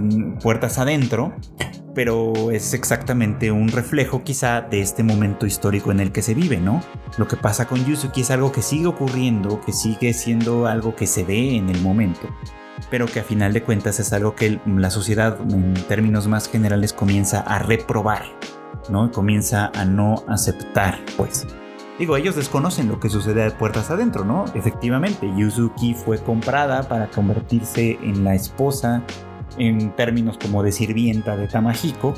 [0.41, 1.33] puertas adentro,
[1.93, 6.57] pero es exactamente un reflejo quizá de este momento histórico en el que se vive,
[6.57, 6.81] ¿no?
[7.17, 11.05] Lo que pasa con Yusuke es algo que sigue ocurriendo, que sigue siendo algo que
[11.05, 12.27] se ve en el momento
[12.89, 16.93] pero que a final de cuentas es algo que la sociedad en términos más generales
[16.93, 18.23] comienza a reprobar,
[18.89, 19.11] ¿no?
[19.11, 21.47] Comienza a no aceptar, pues.
[21.97, 24.45] Digo, ellos desconocen lo que sucede de puertas adentro, ¿no?
[24.53, 29.01] Efectivamente, Yuzuki fue comprada para convertirse en la esposa
[29.57, 32.13] en términos como de sirvienta de Tamahiko,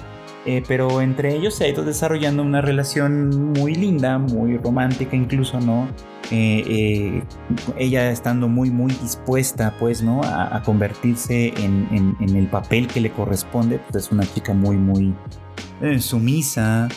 [0.48, 5.60] eh, pero entre ellos se ha ido desarrollando una relación muy linda, muy romántica incluso,
[5.60, 5.90] ¿no?
[6.32, 7.24] eh, eh,
[7.78, 13.80] ella estando muy muy dispuesta pues no a, convertirse en, el papel que le corresponde
[13.80, 15.14] pues es una chica muy muy
[16.00, 16.88] sumisa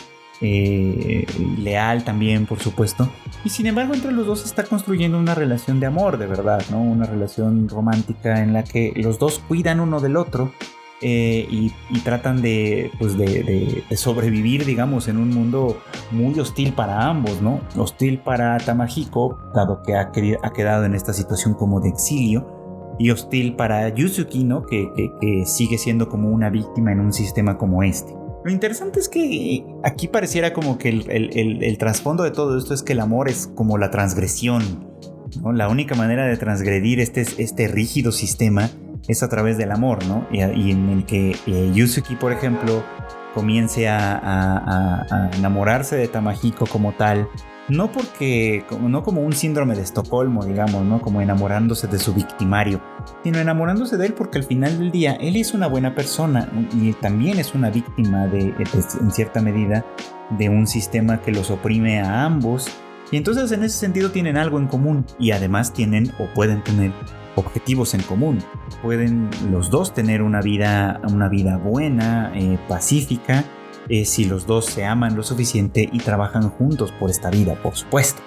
[0.41, 3.11] leal también por supuesto.
[3.43, 6.81] Y sin embargo entre los dos está construyendo una relación de amor de verdad no
[6.81, 10.53] una relación romántica en la que los dos cuidan uno del otro
[11.03, 17.41] eh, y, tratan de, pues de, sobrevivir, digamos, en un mundo muy hostil para ambos,
[17.41, 17.59] ¿no?
[17.75, 23.55] Hostil para Tamahiko, dado que ha, quedado en esta situación como de exilio, y hostil
[23.55, 24.63] para Yusuki, ¿no?
[24.63, 24.89] Que,
[25.45, 28.13] sigue siendo como una víctima en un sistema como este.
[28.43, 32.93] Lo interesante es que aquí pareciera como que el, trasfondo de todo esto es que
[32.93, 34.87] el amor es como la transgresión,
[35.41, 35.51] ¿no?
[35.51, 38.69] La única manera de transgredir este, este rígido sistema
[39.07, 40.27] es a través del amor, ¿no?
[40.31, 42.83] Y, en el que eh, por ejemplo,
[43.33, 47.27] comience a, enamorarse de Tamahiko como tal,
[47.69, 50.99] no porque, no como un síndrome de Estocolmo, digamos, ¿no?
[50.99, 52.81] Como enamorándose de su victimario,
[53.23, 56.91] sino enamorándose de él porque al final del día él es una buena persona y
[56.93, 58.53] también es una víctima de,
[58.99, 59.85] en cierta medida,
[60.37, 62.69] de un sistema que los oprime a ambos.
[63.11, 66.91] Y entonces en ese sentido tienen algo en común y además tienen o pueden tener
[67.35, 68.39] objetivos en común.
[68.81, 73.45] Pueden los dos tener una vida, una vida buena, eh, pacífica,
[73.89, 77.75] eh, si los dos se aman lo suficiente y trabajan juntos por esta vida, por
[77.75, 78.21] supuesto.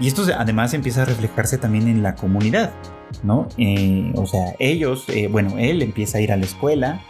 [0.00, 2.72] Y esto además empieza a reflejarse también en la comunidad,
[3.22, 3.48] ¿no?
[3.58, 7.02] Eh, o sea, ellos, bueno, él empieza a ir a la escuela,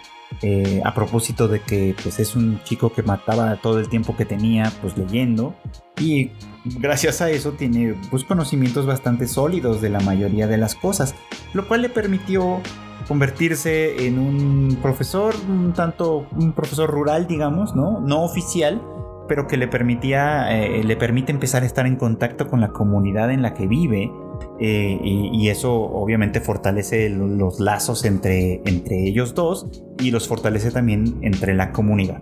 [0.85, 4.73] a propósito de que pues es un chico que mataba todo el tiempo que tenía
[4.81, 5.55] pues leyendo
[6.01, 6.31] y
[6.65, 11.15] gracias a eso tiene pues, conocimientos bastante sólidos de la mayoría de las cosas,
[11.53, 12.61] lo cual le permitió
[13.09, 18.01] convertirse en un profesor, un tanto un profesor rural, digamos, ¿no?
[18.01, 18.83] No oficial,
[19.27, 23.31] pero que le permitía, eh, le permite empezar a estar en contacto con la comunidad
[23.31, 24.13] en la que vive
[24.61, 29.67] eh, y, eso obviamente fortalece los lazos entre, entre ellos dos
[29.99, 32.21] y los fortalece también entre la comunidad.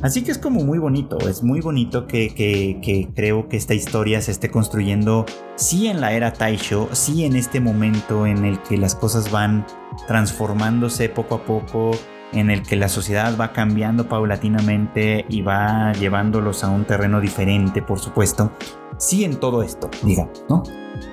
[0.00, 4.30] Así que es como muy bonito, es muy bonito que, creo que esta historia se
[4.30, 8.94] esté construyendo sí en la era Taisho, sí en este momento en el que las
[8.94, 9.66] cosas van
[10.06, 11.92] transformándose poco a poco,
[12.32, 17.82] en el que la sociedad va cambiando paulatinamente y va llevándolos a un terreno diferente,
[17.82, 18.52] por supuesto,
[18.98, 20.62] sí en todo esto, digamos, ¿no?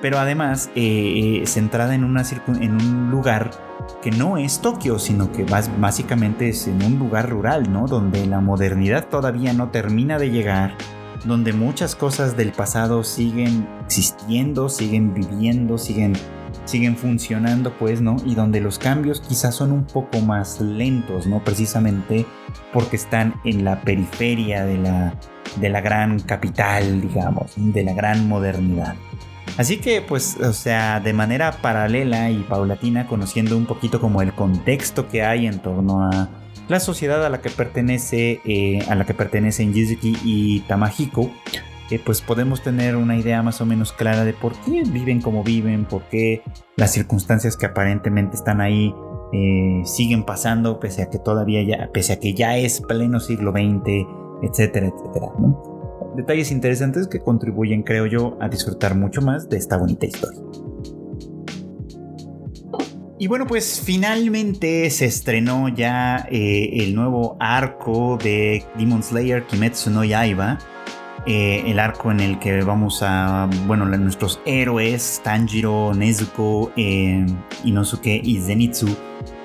[0.01, 3.51] Pero además eh, eh, centrada en, en un lugar
[4.01, 7.87] que no es Tokio, sino que básicamente es en un lugar rural, ¿no?
[7.87, 10.75] Donde la modernidad todavía no termina de llegar,
[11.25, 16.13] donde muchas cosas del pasado siguen existiendo, siguen viviendo, siguen,
[16.65, 18.17] siguen funcionando, pues, ¿no?
[18.25, 21.43] Y donde los cambios quizás son un poco más lentos, ¿no?
[21.43, 22.25] Precisamente
[22.71, 25.13] porque están en la periferia de la,
[25.59, 28.95] de la gran capital, digamos, de la gran modernidad.
[29.57, 34.33] Así que, pues, o sea, de manera paralela y paulatina, conociendo un poquito como el
[34.33, 36.29] contexto que hay en torno a
[36.67, 41.31] la sociedad a la que pertenece, eh, a la que pertenecen Yuzuki y Tamahiko,
[41.89, 45.43] eh, pues podemos tener una idea más o menos clara de por qué viven como
[45.43, 46.43] viven, por qué
[46.75, 48.93] las circunstancias que aparentemente están ahí
[49.33, 53.51] eh, siguen pasando, pese a que todavía ya, pese a que ya es pleno siglo
[53.51, 54.05] XX,
[54.43, 55.31] etcétera, etcétera.
[55.39, 55.78] ¿no?
[56.15, 60.41] Detalles interesantes que contribuyen, creo yo, a disfrutar mucho más de esta bonita historia.
[63.21, 69.89] Y bueno, pues finalmente se estrenó ya eh, el nuevo arco de Demon Slayer Kimetsu
[69.89, 70.57] no Yaiba.
[71.25, 77.25] Eh, el arco en el que vamos a, bueno, nuestros héroes, Tanjiro, Nezuko, eh,
[77.65, 78.87] Inosuke y Zenitsu,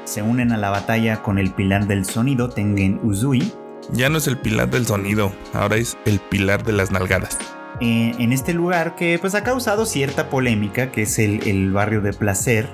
[0.04, 3.52] se unen a la batalla con el pilar del sonido Tengen Uzui
[3.92, 7.38] ya no es el pilar del sonido, ahora es el pilar de las nalgadas.
[7.80, 12.12] Eh, en este lugar que pues ha causado cierta polémica, que es el, barrio de
[12.12, 12.68] placer,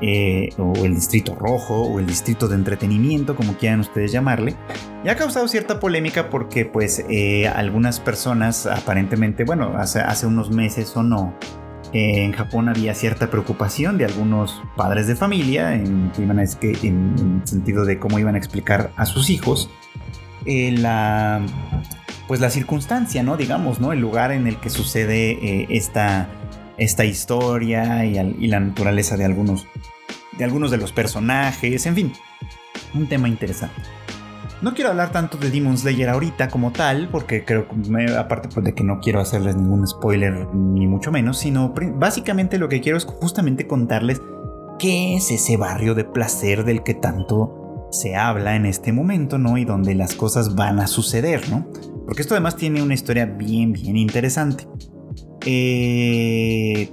[0.00, 4.56] eh, o el distrito rojo, o el distrito de entretenimiento, como quieran ustedes llamarle,
[5.04, 10.96] y ha causado cierta polémica porque pues eh, algunas personas aparentemente, bueno, hace, unos meses
[10.96, 11.34] o no,
[11.92, 17.98] en Japón había cierta preocupación de algunos padres de familia en, en, en sentido de
[17.98, 19.68] cómo iban a explicar a sus hijos
[20.46, 21.42] eh, la
[22.32, 23.36] pues la circunstancia, ¿no?
[23.36, 23.92] Digamos, ¿no?
[23.92, 26.28] El lugar en el que sucede eh, esta,
[26.78, 29.66] esta historia y, la naturaleza de algunos,
[30.38, 32.12] de algunos de los personajes, en fin,
[32.94, 33.82] un tema interesante.
[34.62, 38.64] No quiero hablar tanto de Demon Slayer ahorita como tal, porque creo que, aparte pues,
[38.64, 42.96] de que no quiero hacerles ningún spoiler, ni mucho menos, sino básicamente lo que quiero
[42.96, 44.22] es justamente contarles
[44.78, 47.61] qué es ese barrio de placer del que tanto
[47.92, 49.56] se habla en este momento, ¿no?
[49.58, 51.68] Y donde las cosas van a suceder, ¿no?
[52.06, 54.66] Porque esto además tiene una historia bien, bien interesante.
[55.46, 56.90] Eh,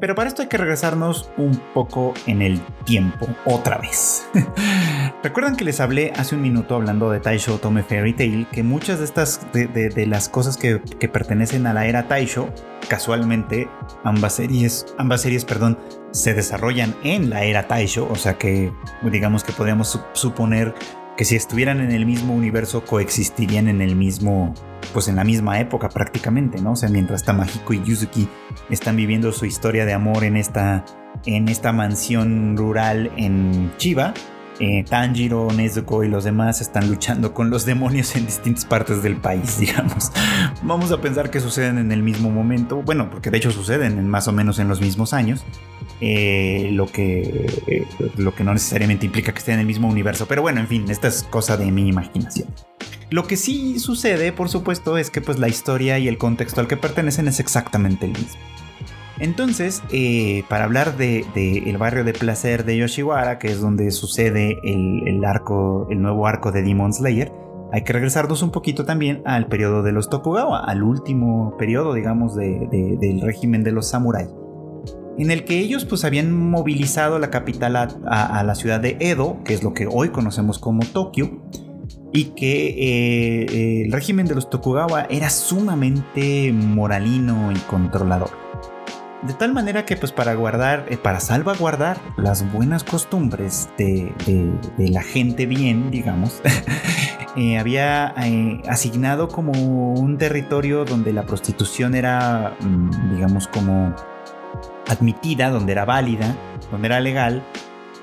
[0.00, 4.28] pero para esto hay que regresarnos un poco en el tiempo, otra vez.
[5.22, 8.98] Recuerdan que les hablé hace un minuto hablando de Taisho Tome Fairy Tail, que muchas
[8.98, 12.50] de estas, de, las cosas que, pertenecen a la era Taisho,
[12.88, 13.68] casualmente
[14.04, 15.78] ambas series, ambas series, perdón,
[16.16, 20.74] se desarrollan en la era Taisho, o sea que digamos que podríamos suponer
[21.16, 24.54] que si estuvieran en el mismo universo coexistirían en el mismo,
[24.92, 26.72] pues en la misma época prácticamente, ¿no?
[26.72, 28.28] O sea, mientras Tamahiko y Yuzuki
[28.70, 30.84] están viviendo su historia de amor en esta,
[31.24, 34.14] en esta mansión rural en Chiba,
[34.58, 39.16] eh, Tanjiro, Nezuko y los demás están luchando con los demonios en distintas partes del
[39.16, 40.10] país, digamos.
[40.62, 44.08] Vamos a pensar que suceden en el mismo momento, bueno, porque de hecho suceden en
[44.08, 45.44] más o menos en los mismos años,
[46.00, 50.26] eh, lo, que, eh, lo que no necesariamente implica que estén en el mismo universo.
[50.26, 52.48] Pero bueno, en fin, esta es cosa de mi imaginación.
[53.10, 56.66] Lo que sí sucede, por supuesto, es que pues la historia y el contexto al
[56.66, 58.40] que pertenecen es exactamente el mismo.
[59.18, 63.90] Entonces, eh, para hablar del de, el barrio de placer de Yoshiwara, que es donde
[63.90, 65.20] sucede el
[66.00, 67.32] nuevo arco de Demon Slayer,
[67.72, 72.36] hay que regresarnos un poquito también al periodo de los Tokugawa, al último periodo, digamos,
[72.36, 74.28] del régimen de los samuráis
[75.18, 79.54] en el que ellos pues habían movilizado la capital a, la ciudad de Edo, que
[79.54, 81.42] es lo que hoy conocemos como Tokio,
[82.12, 88.45] y que eh, el régimen de los Tokugawa era sumamente moralino y controlador.
[89.26, 94.12] De tal manera que pues para guardar, eh, para salvaguardar las buenas costumbres de,
[94.78, 96.40] la gente bien, digamos,
[97.36, 98.14] eh, había
[98.68, 103.96] asignado como un territorio donde la prostitución era, mm, digamos, como
[104.88, 106.36] admitida, donde era válida,
[106.70, 107.42] donde era legal,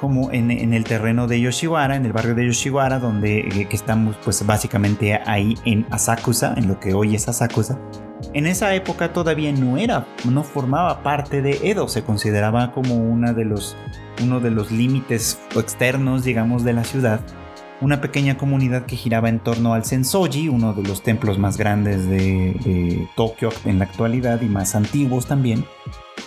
[0.03, 4.45] como en, el terreno de Yoshiwara, en el barrio de Yoshiwara, donde eh, estamos pues
[4.45, 7.79] básicamente ahí en Asakusa, en lo que hoy es Asakusa.
[8.33, 13.31] En esa época todavía no era, no formaba parte de Edo, se consideraba como una
[13.31, 13.77] de los,
[14.21, 17.21] uno de los límites externos, digamos, de la ciudad.
[17.79, 22.09] Una pequeña comunidad que giraba en torno al Sensoji, uno de los templos más grandes
[22.09, 25.63] de, de Tokio en la actualidad y más antiguos también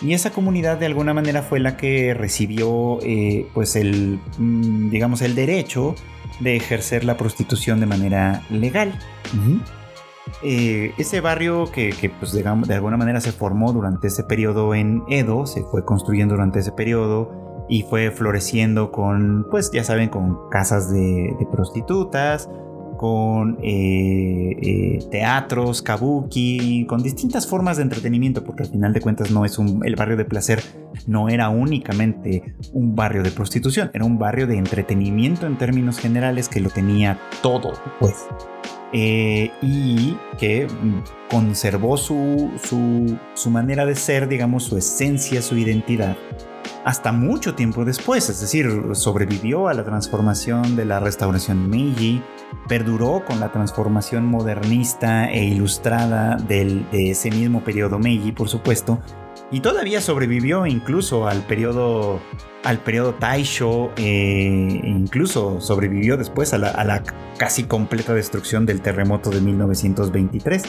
[0.01, 5.21] y esa comunidad de alguna manera fue la que recibió eh, pues el, mm, digamos,
[5.21, 5.95] el derecho
[6.39, 8.97] de ejercer la prostitución de manera legal.
[10.43, 15.03] Eh, ese barrio que, pues, digamos, de alguna manera se formó durante ese periodo en
[15.09, 20.49] Edo, se fue construyendo durante ese periodo y fue floreciendo con, pues ya saben, con
[20.49, 22.49] casas de prostitutas,
[22.97, 29.31] con eh, eh, teatros, kabuki, con distintas formas de entretenimiento, porque al final de cuentas
[29.31, 30.61] no es un, el barrio de placer
[31.05, 36.49] no era únicamente un barrio de prostitución, era un barrio de entretenimiento en términos generales
[36.49, 38.27] que lo tenía todo, pues.
[38.93, 40.67] Eh, y que
[41.29, 42.49] conservó su,
[43.35, 46.15] su, manera de ser, digamos, su esencia, su identidad
[46.85, 52.21] hasta mucho tiempo después, es decir, sobrevivió a la transformación de la restauración Meiji,
[52.69, 59.01] perduró con la transformación modernista e ilustrada de ese mismo periodo Meiji, por supuesto,
[59.51, 62.19] y todavía sobrevivió incluso al periodo
[62.63, 67.03] al periodo Taisho, eh, incluso sobrevivió después a la,
[67.37, 70.63] casi completa destrucción del terremoto de 1923.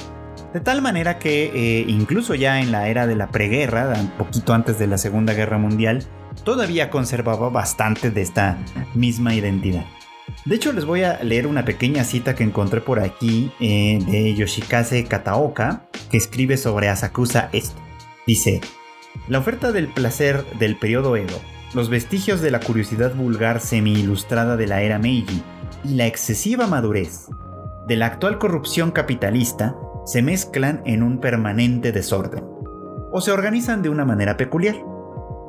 [0.53, 4.55] De tal manera que eh, incluso ya en la era de la preguerra, un poquito
[4.55, 6.05] antes de la Segunda Guerra Mundial,
[6.45, 8.59] todavía conservaba bastante de esta
[8.95, 9.85] misma identidad.
[10.45, 14.35] De hecho, les voy a leer una pequeña cita que encontré por aquí eh, de
[14.35, 17.88] Yoshikaze Kataoka, que escribe sobre Asakusa esto.
[18.29, 18.61] Dice,
[19.27, 21.41] la oferta del placer del periodo Edo,
[21.73, 25.43] los vestigios de la curiosidad vulgar semi-ilustrada de la era Meiji
[25.83, 27.29] y la excesiva madurez
[27.87, 32.45] de la actual corrupción capitalista se mezclan en un permanente desorden,
[33.11, 34.77] o se organizan de una manera peculiar.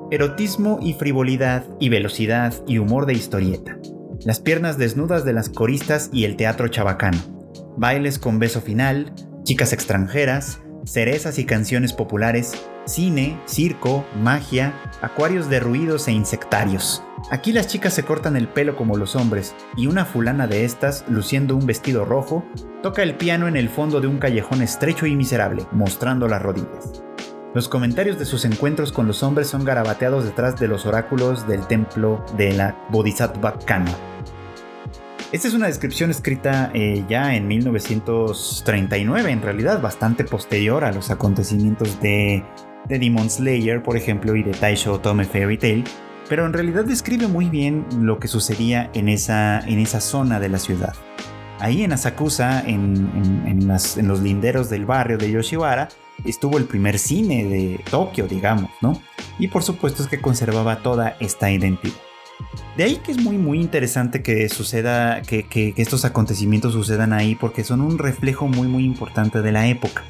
[0.09, 3.77] Erotismo y frivolidad y velocidad y humor de historieta.
[4.23, 7.19] Las piernas desnudas de las coristas y el teatro chabacano.
[7.75, 9.13] Bailes con beso final,
[9.43, 12.53] chicas extranjeras, cerezas y canciones populares,
[12.89, 17.03] cine, circo, magia, acuarios de ruidos e insectarios.
[17.31, 21.05] Aquí las chicas se cortan el pelo como los hombres, y una fulana de estas,
[21.07, 22.43] luciendo un vestido rojo,
[22.81, 27.03] toca el piano en el fondo de un callejón estrecho y miserable, mostrando las rodillas.
[27.53, 31.67] Los comentarios de sus encuentros con los hombres son garabateados detrás de los oráculos del
[31.67, 33.91] templo de la Bodhisattva Kano.
[35.31, 41.11] Esta es una descripción escrita eh, ya en 1939, en realidad bastante posterior a los
[41.11, 42.43] acontecimientos de,
[42.87, 45.83] de Demon Slayer, por ejemplo, y de Taisho Tome Fairy Tail,
[46.27, 50.49] pero en realidad describe muy bien lo que sucedía en esa, en esa zona de
[50.49, 50.93] la ciudad.
[51.59, 53.67] Ahí en Asakusa, en, en,
[54.07, 55.89] los linderos del barrio de Yoshiwara,
[56.23, 59.01] estuvo el primer cine de Tokio, digamos, ¿no?
[59.39, 61.95] Y por supuesto es que conservaba toda esta identidad.
[62.77, 67.63] De ahí que es muy muy interesante que suceda, que, estos acontecimientos sucedan ahí porque
[67.63, 70.03] son un reflejo muy muy importante de la época.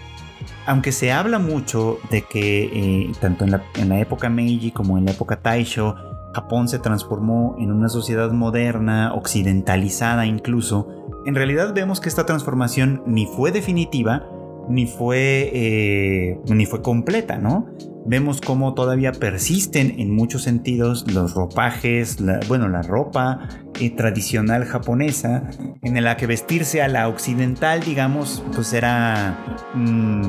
[0.70, 3.50] Aunque se habla mucho de que eh, tanto en
[3.90, 5.96] la, época Meiji como en la época Taisho,
[6.32, 10.88] Japón se transformó en una sociedad moderna, occidentalizada incluso,
[11.26, 14.30] en realidad vemos que esta transformación ni fue definitiva,
[14.70, 17.66] ni fue, eh, ni fue completa, ¿no?
[18.06, 22.18] Vemos cómo todavía persisten en muchos sentidos los ropajes,
[22.48, 23.50] bueno, la ropa
[23.92, 25.44] tradicional japonesa,
[25.82, 29.38] en la que vestirse a la occidental, digamos, pues era
[29.74, 30.24] mm,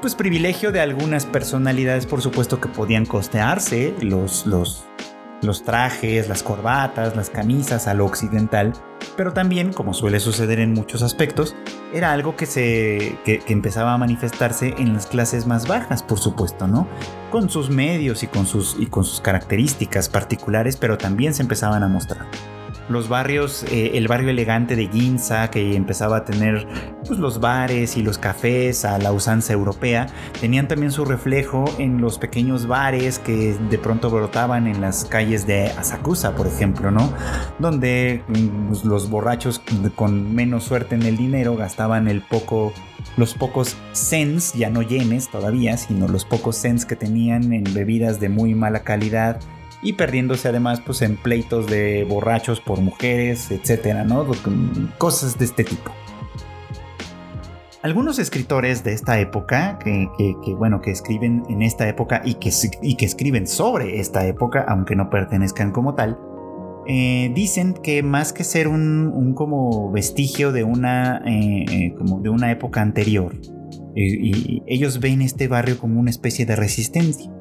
[0.00, 4.84] pues privilegio de algunas personalidades, por supuesto, que podían costearse los, los,
[5.42, 8.72] los trajes, las corbatas, las camisas a lo occidental,
[9.16, 11.54] pero también, como suele suceder en muchos aspectos,
[11.94, 16.66] era algo que, se, que, empezaba a manifestarse en las clases más bajas, por supuesto,
[16.66, 16.88] ¿no?
[17.30, 21.82] Con sus medios y con sus, y con sus características particulares, pero también se empezaban
[21.82, 22.26] a mostrar
[22.88, 26.66] los barrios, eh, el barrio elegante de Ginza, que empezaba a tener
[27.06, 30.06] pues, los bares y los cafés a la usanza europea,
[30.40, 35.46] tenían también su reflejo en los pequeños bares que de pronto brotaban en las calles
[35.46, 37.12] de Asakusa, por ejemplo, ¿no?
[37.58, 38.22] Donde
[38.68, 39.60] pues, los borrachos
[39.94, 42.72] con menos suerte en el dinero gastaban el poco
[43.16, 48.20] los pocos cents, ya no yenes todavía, sino los pocos cents que tenían en bebidas
[48.20, 49.40] de muy mala calidad
[49.82, 54.26] y perdiéndose además pues en pleitos de borrachos por mujeres, etcétera, ¿no?
[54.98, 55.92] Cosas de este tipo.
[57.80, 60.08] Algunos escritores de esta época, que,
[60.56, 62.50] bueno, que escriben en esta época y que,
[62.82, 66.18] y que escriben sobre esta época, aunque no pertenezcan como tal,
[66.88, 72.30] eh, dicen que más que ser un, como vestigio de una, eh, eh, como de
[72.30, 73.36] una época anterior,
[73.94, 77.32] ellos ven este barrio como una especie de resistencia.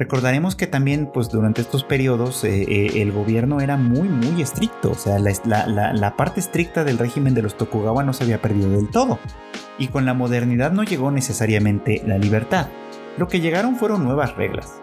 [0.00, 4.92] Recordaremos que también, pues durante estos periodos, eh, eh, el gobierno era muy, muy estricto.
[4.92, 8.88] O sea, la, parte estricta del régimen de los Tokugawa no se había perdido del
[8.88, 9.18] todo.
[9.76, 12.68] Y con la modernidad no llegó necesariamente la libertad.
[13.18, 14.80] Lo que llegaron fueron nuevas reglas.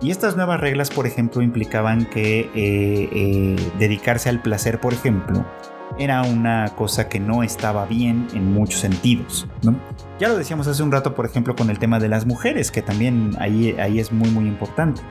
[0.00, 5.44] Y estas nuevas reglas, por ejemplo, implicaban que eh, dedicarse al placer, por ejemplo,
[5.98, 9.46] era una cosa que no estaba bien en muchos sentidos.
[10.18, 12.82] Ya lo decíamos hace un rato, por ejemplo, con el tema de las mujeres, que
[12.82, 15.02] también ahí, ahí es muy muy importante.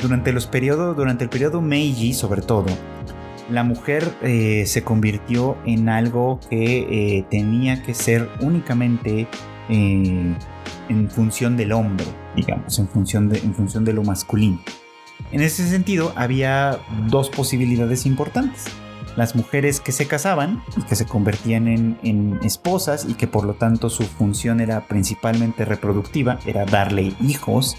[0.00, 2.66] Durante, los periodos, durante el periodo Meiji, sobre todo,
[3.50, 9.28] la mujer eh, se convirtió en algo que eh, tenía que ser únicamente
[9.68, 10.34] eh,
[10.88, 14.60] en función del hombre, digamos, en función, de, en función de lo masculino.
[15.30, 16.78] En ese sentido, había
[17.08, 18.66] dos posibilidades importantes
[19.16, 23.54] las mujeres que se casaban y que se convertían en, esposas y que por lo
[23.54, 27.76] tanto su función era principalmente reproductiva, era darle hijos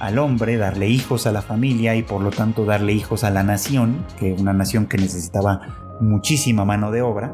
[0.00, 3.42] al hombre, darle hijos a la familia y por lo tanto darle hijos a la
[3.42, 7.32] nación, que una nación que necesitaba muchísima mano de obra.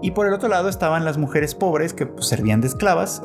[0.00, 3.22] Y por el otro lado estaban las mujeres pobres que pues, servían de esclavas,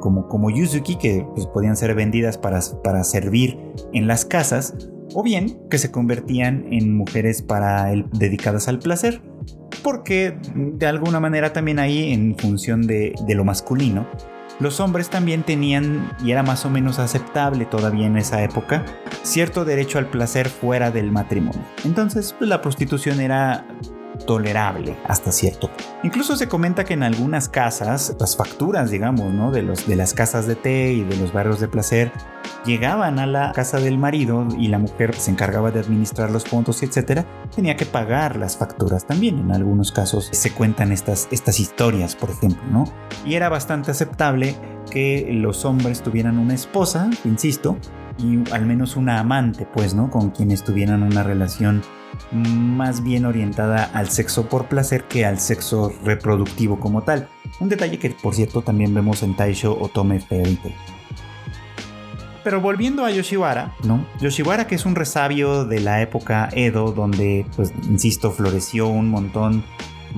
[0.00, 3.58] como, como Yuzuki, que pues, podían ser vendidas para, para servir
[3.92, 4.74] en las casas,
[5.14, 9.22] o bien que se convertían en mujeres para dedicadas al placer,
[9.82, 14.06] porque de alguna manera también ahí en función de, lo masculino,
[14.60, 18.84] los hombres también tenían, y era más o menos aceptable todavía en esa época,
[19.22, 21.62] cierto derecho al placer fuera del matrimonio.
[21.84, 23.66] Entonces, pues, la prostitución era
[24.26, 25.70] tolerable hasta cierto
[26.04, 30.92] Incluso se comenta que en algunas casas, las facturas, digamos, de las casas de té
[30.92, 32.12] y de los barrios de placer,
[32.64, 36.84] llegaban a la casa del marido y la mujer se encargaba de administrar los fondos,
[36.84, 39.38] etcétera, tenía que pagar las facturas también.
[39.38, 42.84] En algunos casos se cuentan estas, estas historias, por ejemplo, ¿no?
[43.26, 44.54] Y era bastante aceptable
[44.90, 47.76] que los hombres tuvieran una esposa, insisto,
[48.18, 50.10] y al menos una amante, pues, ¿no?
[50.10, 51.82] Con quienes tuvieran una relación
[52.32, 57.28] más bien orientada al sexo por placer que al sexo reproductivo como tal.
[57.60, 60.58] Un detalle que, por cierto, también vemos en Taisho Otome Fairy
[62.44, 64.04] Pero volviendo a Yoshiwara, ¿no?
[64.20, 69.64] Yoshiwara que es un resabio de la época Edo, donde, pues, insisto, floreció un montón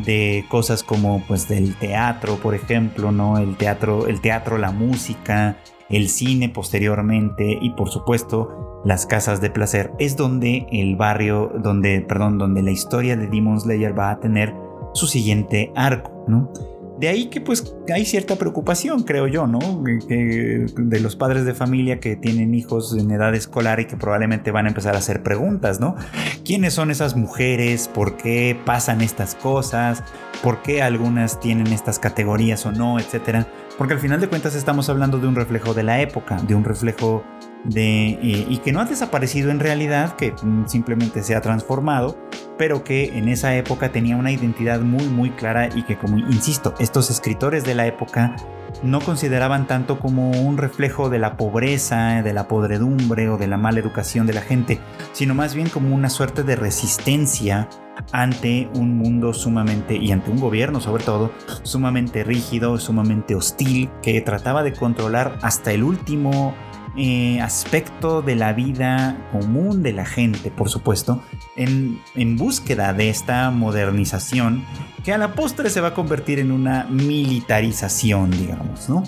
[0.05, 3.38] de cosas como, pues, del teatro, por ejemplo, ¿no?
[3.38, 5.57] El teatro, el teatro, la música,
[5.91, 12.01] el cine posteriormente y por supuesto las casas de placer es donde el barrio, donde,
[12.01, 14.55] perdón, donde la historia de Demon Slayer va a tener
[14.95, 16.51] su siguiente arco, ¿no?
[16.99, 19.59] De ahí que pues hay cierta preocupación, creo yo, ¿no?
[19.59, 24.66] de los padres de familia que tienen hijos en edad escolar y que probablemente van
[24.66, 25.97] a empezar a hacer preguntas, ¿no?
[26.45, 27.88] ¿Quiénes son esas mujeres?
[27.88, 30.05] ¿Por qué pasan estas cosas?
[30.43, 32.99] ¿Por qué algunas tienen estas categorías o no?
[32.99, 33.47] Etcétera
[33.81, 36.64] Porque al final de cuentas estamos hablando de un reflejo de la época, de un
[36.64, 37.24] reflejo
[37.64, 38.18] de...
[38.20, 40.35] Y que no ha desaparecido en realidad, que
[40.66, 42.18] simplemente se ha transformado,
[42.59, 46.74] pero que en esa época tenía una identidad muy muy clara y que como insisto,
[46.78, 48.37] estos escritores de la época
[48.83, 53.57] no consideraban tanto como un reflejo de la pobreza, de la podredumbre o de la
[53.57, 54.78] mala educación de la gente,
[55.12, 57.66] sino más bien como una suerte de resistencia
[58.12, 61.32] ante un mundo sumamente, y ante un gobierno sobre todo,
[61.62, 66.55] sumamente rígido, sumamente hostil, que trataba de controlar hasta el último
[66.96, 71.22] eh, aspecto de la vida común de la gente, por supuesto,
[71.57, 74.64] en, en búsqueda de esta modernización
[75.05, 79.05] que a la postre se va a convertir en una militarización, digamos, ¿no?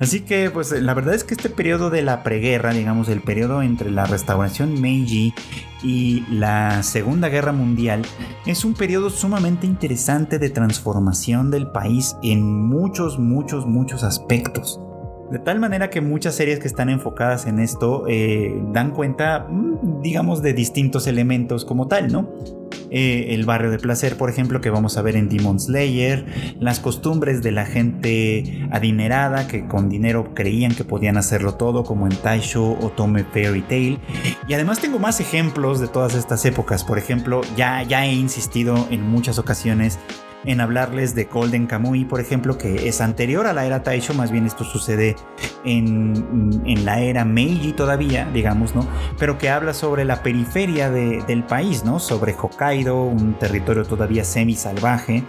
[0.00, 3.62] Así que, pues la verdad es que este periodo de la preguerra, digamos, el periodo
[3.62, 5.34] entre la restauración Meiji
[5.82, 8.02] y la Segunda Guerra Mundial,
[8.46, 14.80] es un periodo sumamente interesante de transformación del país en muchos, muchos, muchos aspectos.
[15.32, 20.00] De tal manera que muchas series que están enfocadas en esto eh, dan cuenta, mm,
[20.00, 22.30] digamos, de distintos elementos como tal, ¿no?
[22.90, 26.24] Eh, el barrio de placer, por ejemplo, que vamos a ver en Demon Slayer,
[26.58, 32.06] las costumbres de la gente adinerada que con dinero creían que podían hacerlo todo, como
[32.06, 33.98] en Taisho o Tome Fairy Tail.
[34.46, 38.86] Y además tengo más ejemplos de todas estas épocas, por ejemplo, ya, ya he insistido
[38.90, 39.98] en muchas ocasiones
[40.44, 44.30] en hablarles de Golden Kamui, por ejemplo, que es anterior a la era Taisho, más
[44.30, 45.16] bien esto sucede
[45.64, 48.86] en, la era Meiji todavía, digamos, ¿no?
[49.18, 51.98] Pero que habla sobre la periferia del país, ¿no?
[51.98, 55.24] Sobre Hokkaido, un territorio todavía semi salvaje,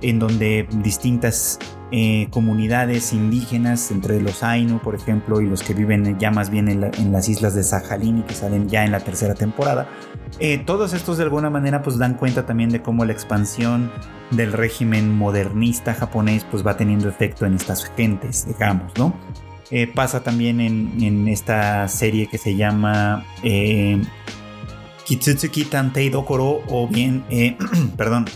[0.00, 1.58] en donde distintas
[1.92, 6.68] eh, comunidades indígenas, entre los Ainu, por ejemplo, y los que viven ya más bien
[6.68, 9.86] en, las islas de Sajalín y que salen ya en la tercera temporada,
[10.40, 13.90] eh, todos estos de alguna manera pues dan cuenta también de cómo la expansión
[14.30, 19.14] del régimen modernista japonés pues va teniendo efecto en estas gentes, digamos, ¿no?
[19.70, 23.24] Eh, pasa también en, esta serie que se llama
[25.04, 27.24] Kitsutsuki Tantei Dokoro o bien,
[27.96, 28.26] perdón,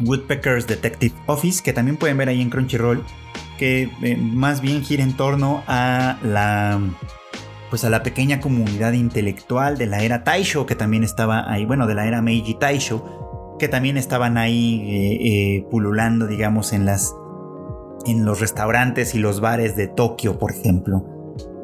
[0.00, 3.04] Woodpecker's Detective Office, que también pueden ver ahí en Crunchyroll,
[3.58, 6.80] que eh, más bien gira en torno a la
[7.70, 11.86] pues a la pequeña comunidad intelectual de la era Taisho, que también estaba ahí, bueno,
[11.86, 13.21] de la era Meiji Taisho,
[13.62, 15.18] que también estaban ahí eh,
[15.60, 17.14] eh, pululando, digamos, en las
[18.04, 21.06] en los restaurantes y los bares de Tokio, por ejemplo.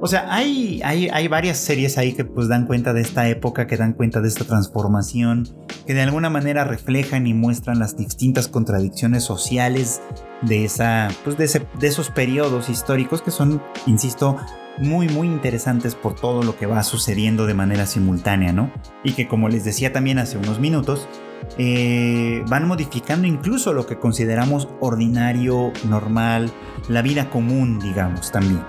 [0.01, 3.66] O sea, hay, hay, hay, varias series ahí que pues dan cuenta de esta época,
[3.66, 5.49] que dan cuenta de esta transformación,
[5.88, 10.01] que de alguna manera reflejan y muestran las distintas contradicciones sociales
[10.42, 14.36] de, esa, pues de, de esos periodos históricos que son, insisto,
[14.78, 18.70] muy muy interesantes por todo lo que va sucediendo de manera simultánea, ¿no?
[19.03, 21.09] Y que como les decía también hace unos minutos,
[21.57, 26.51] eh, van modificando incluso lo que consideramos ordinario, normal,
[26.89, 28.62] la vida común, digamos, también.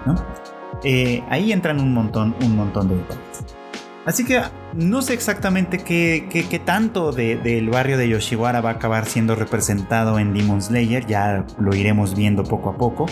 [0.83, 3.58] Eh, ahí entran un montón, un montón de detalles.
[4.09, 4.41] Así que
[4.73, 10.33] no sé exactamente qué, tanto del barrio de Yoshiwara va a acabar siendo representado en
[10.33, 13.05] Demon Slayer, ya lo iremos viendo poco a poco.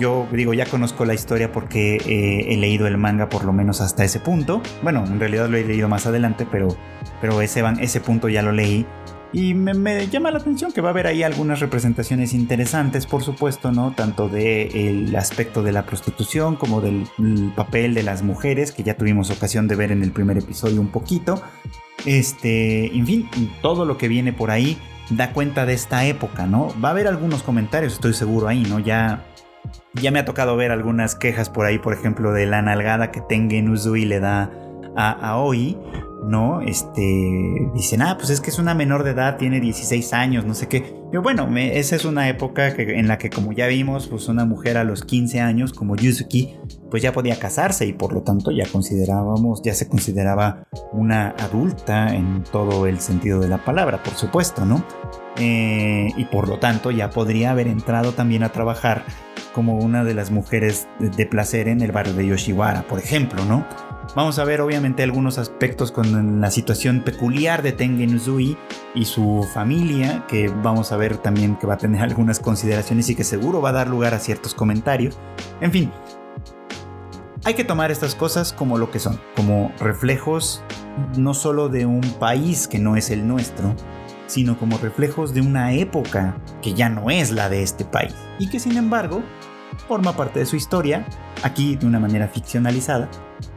[0.00, 3.80] Yo digo, ya conozco la historia porque eh, he leído el manga por lo menos
[3.80, 4.60] hasta ese punto.
[4.82, 6.66] Bueno, en realidad lo he leído más adelante, pero,
[7.20, 8.84] pero ese, ese punto ya lo leí.
[9.34, 13.72] Y me, llama la atención que va a haber ahí algunas representaciones interesantes, por supuesto,
[13.72, 13.90] ¿no?
[13.90, 17.08] Tanto del aspecto de la prostitución como del
[17.56, 20.86] papel de las mujeres, que ya tuvimos ocasión de ver en el primer episodio un
[20.86, 21.42] poquito.
[22.06, 23.28] Este, en fin,
[23.60, 24.78] todo lo que viene por ahí
[25.10, 26.68] da cuenta de esta época, ¿no?
[26.80, 28.78] Va a haber algunos comentarios, estoy seguro ahí, ¿no?
[28.78, 29.26] Ya,
[29.94, 33.20] ya me ha tocado ver algunas quejas por ahí, por ejemplo, de la nalgada que
[33.20, 34.52] Tengen Uzui le da
[34.96, 35.76] a Aoi,
[36.28, 36.60] ¿no?
[36.60, 40.54] Este, dicen, ah, pues es que es una menor de edad, tiene 16 años, no
[40.54, 40.94] sé qué.
[41.12, 44.76] Yo, bueno, esa es una época en la que, como ya vimos, pues una mujer
[44.76, 46.56] a los 15 años, como Yuzuki,
[46.90, 52.14] pues ya podía casarse y por lo tanto ya considerábamos, ya se consideraba una adulta
[52.14, 54.84] en todo el sentido de la palabra, por supuesto, ¿no?
[55.36, 59.04] Eh, y por lo tanto ya podría haber entrado también a trabajar
[59.52, 63.64] como una de las mujeres de placer en el barrio de Yoshiwara, por ejemplo, ¿no?
[64.14, 68.56] Vamos a ver obviamente algunos aspectos con la situación peculiar de Tengen Uzui
[68.94, 73.14] y su familia, que vamos a ver también que va a tener algunas consideraciones y
[73.14, 75.18] que seguro va a dar lugar a ciertos comentarios.
[75.60, 75.90] En fin,
[77.44, 80.62] hay que tomar estas cosas como lo que son, como reflejos
[81.16, 83.74] no solo de un país que no es el nuestro,
[84.26, 88.48] sino como reflejos de una época que ya no es la de este país y
[88.48, 89.22] que sin embargo
[89.88, 91.04] forma parte de su historia,
[91.42, 93.10] aquí de una manera ficcionalizada,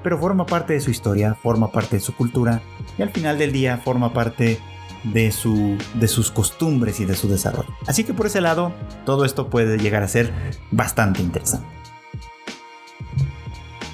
[0.03, 2.61] pero forma parte de su historia, forma parte de su cultura
[2.97, 4.59] y al final del día forma parte
[5.03, 7.69] de, su, de sus costumbres y de su desarrollo.
[7.87, 8.71] Así que por ese lado,
[9.05, 10.31] todo esto puede llegar a ser
[10.71, 11.76] bastante interesante.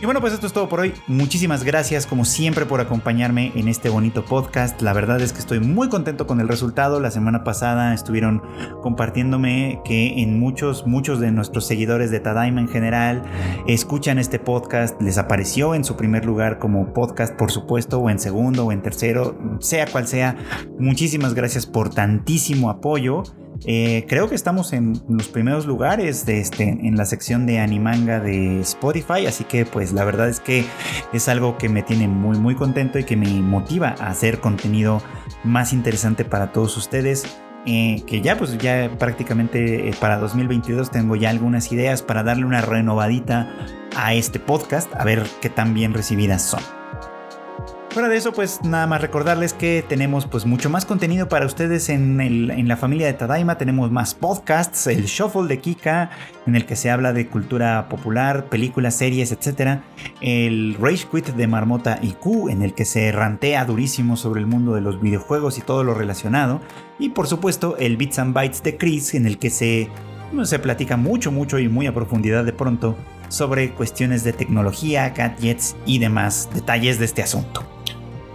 [0.04, 0.94] Y bueno, pues esto es todo por hoy.
[1.08, 4.82] Muchísimas gracias como siempre por acompañarme en este bonito podcast.
[4.82, 7.00] La verdad es que estoy muy contento con el resultado.
[7.00, 8.44] La semana pasada estuvieron
[8.82, 13.24] compartiéndome que en muchos, muchos de nuestros seguidores de Tadaima en general
[13.66, 15.02] escuchan este podcast.
[15.02, 18.82] Les apareció en su primer lugar como podcast, por supuesto, o en segundo o en
[18.82, 20.36] tercero, sea cual sea.
[20.80, 23.24] Muchísimas gracias por tantísimo apoyo.
[23.66, 28.20] Eh, creo que estamos en los primeros lugares de este, en la sección de Animanga
[28.20, 30.66] de Spotify, así que pues la verdad es que
[31.14, 35.02] es algo que me tiene muy muy contento y que me motiva a hacer contenido
[35.44, 37.26] más interesante para todos ustedes.
[37.66, 42.44] Eh, que ya pues ya prácticamente eh, para 2022 tengo ya algunas ideas para darle
[42.44, 43.56] una renovadita
[43.96, 46.83] a este podcast, a ver qué tan bien recibidas son.
[47.94, 51.90] Fuera de eso, pues nada más recordarles que tenemos pues mucho más contenido para ustedes
[51.90, 53.60] en, la familia de Tadaima.
[53.60, 56.10] Tenemos más podcasts, el Shuffle de Kika,
[56.48, 59.82] en el que se habla de cultura popular, películas, series, etc.
[60.22, 64.48] El Rage Quit de Marmota y Q, en el que se rantea durísimo sobre el
[64.48, 66.62] mundo de los videojuegos y todo lo relacionado.
[66.98, 69.88] Y por supuesto, el Bits and Bytes de Chris, en el que se,
[70.46, 72.98] se platica mucho, mucho y muy a profundidad de pronto
[73.34, 77.64] sobre cuestiones de tecnología, gadgets y demás detalles de este asunto.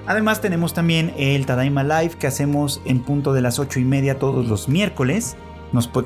[0.07, 4.19] Además tenemos también el Tadaima Live que hacemos en punto de las 8 y media
[4.19, 5.37] todos los miércoles,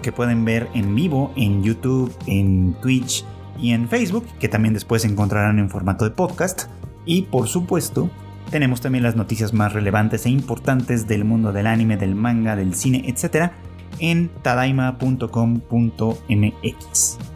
[0.03, 3.25] que pueden ver en vivo en YouTube, en Twitch
[3.59, 6.65] y en Facebook, que también después encontrarán en formato de podcast.
[7.07, 8.11] Y por supuesto,
[8.51, 12.75] tenemos también las noticias más relevantes e importantes del mundo del anime, del manga, del
[12.75, 13.53] cine, etc.
[14.01, 17.32] en tadaima.com.mx.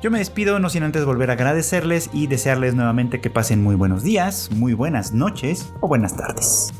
[0.00, 3.74] Yo me despido no sin antes volver a agradecerles y desearles nuevamente que pasen muy
[3.74, 6.72] buenos días, muy buenas noches o buenas tardes.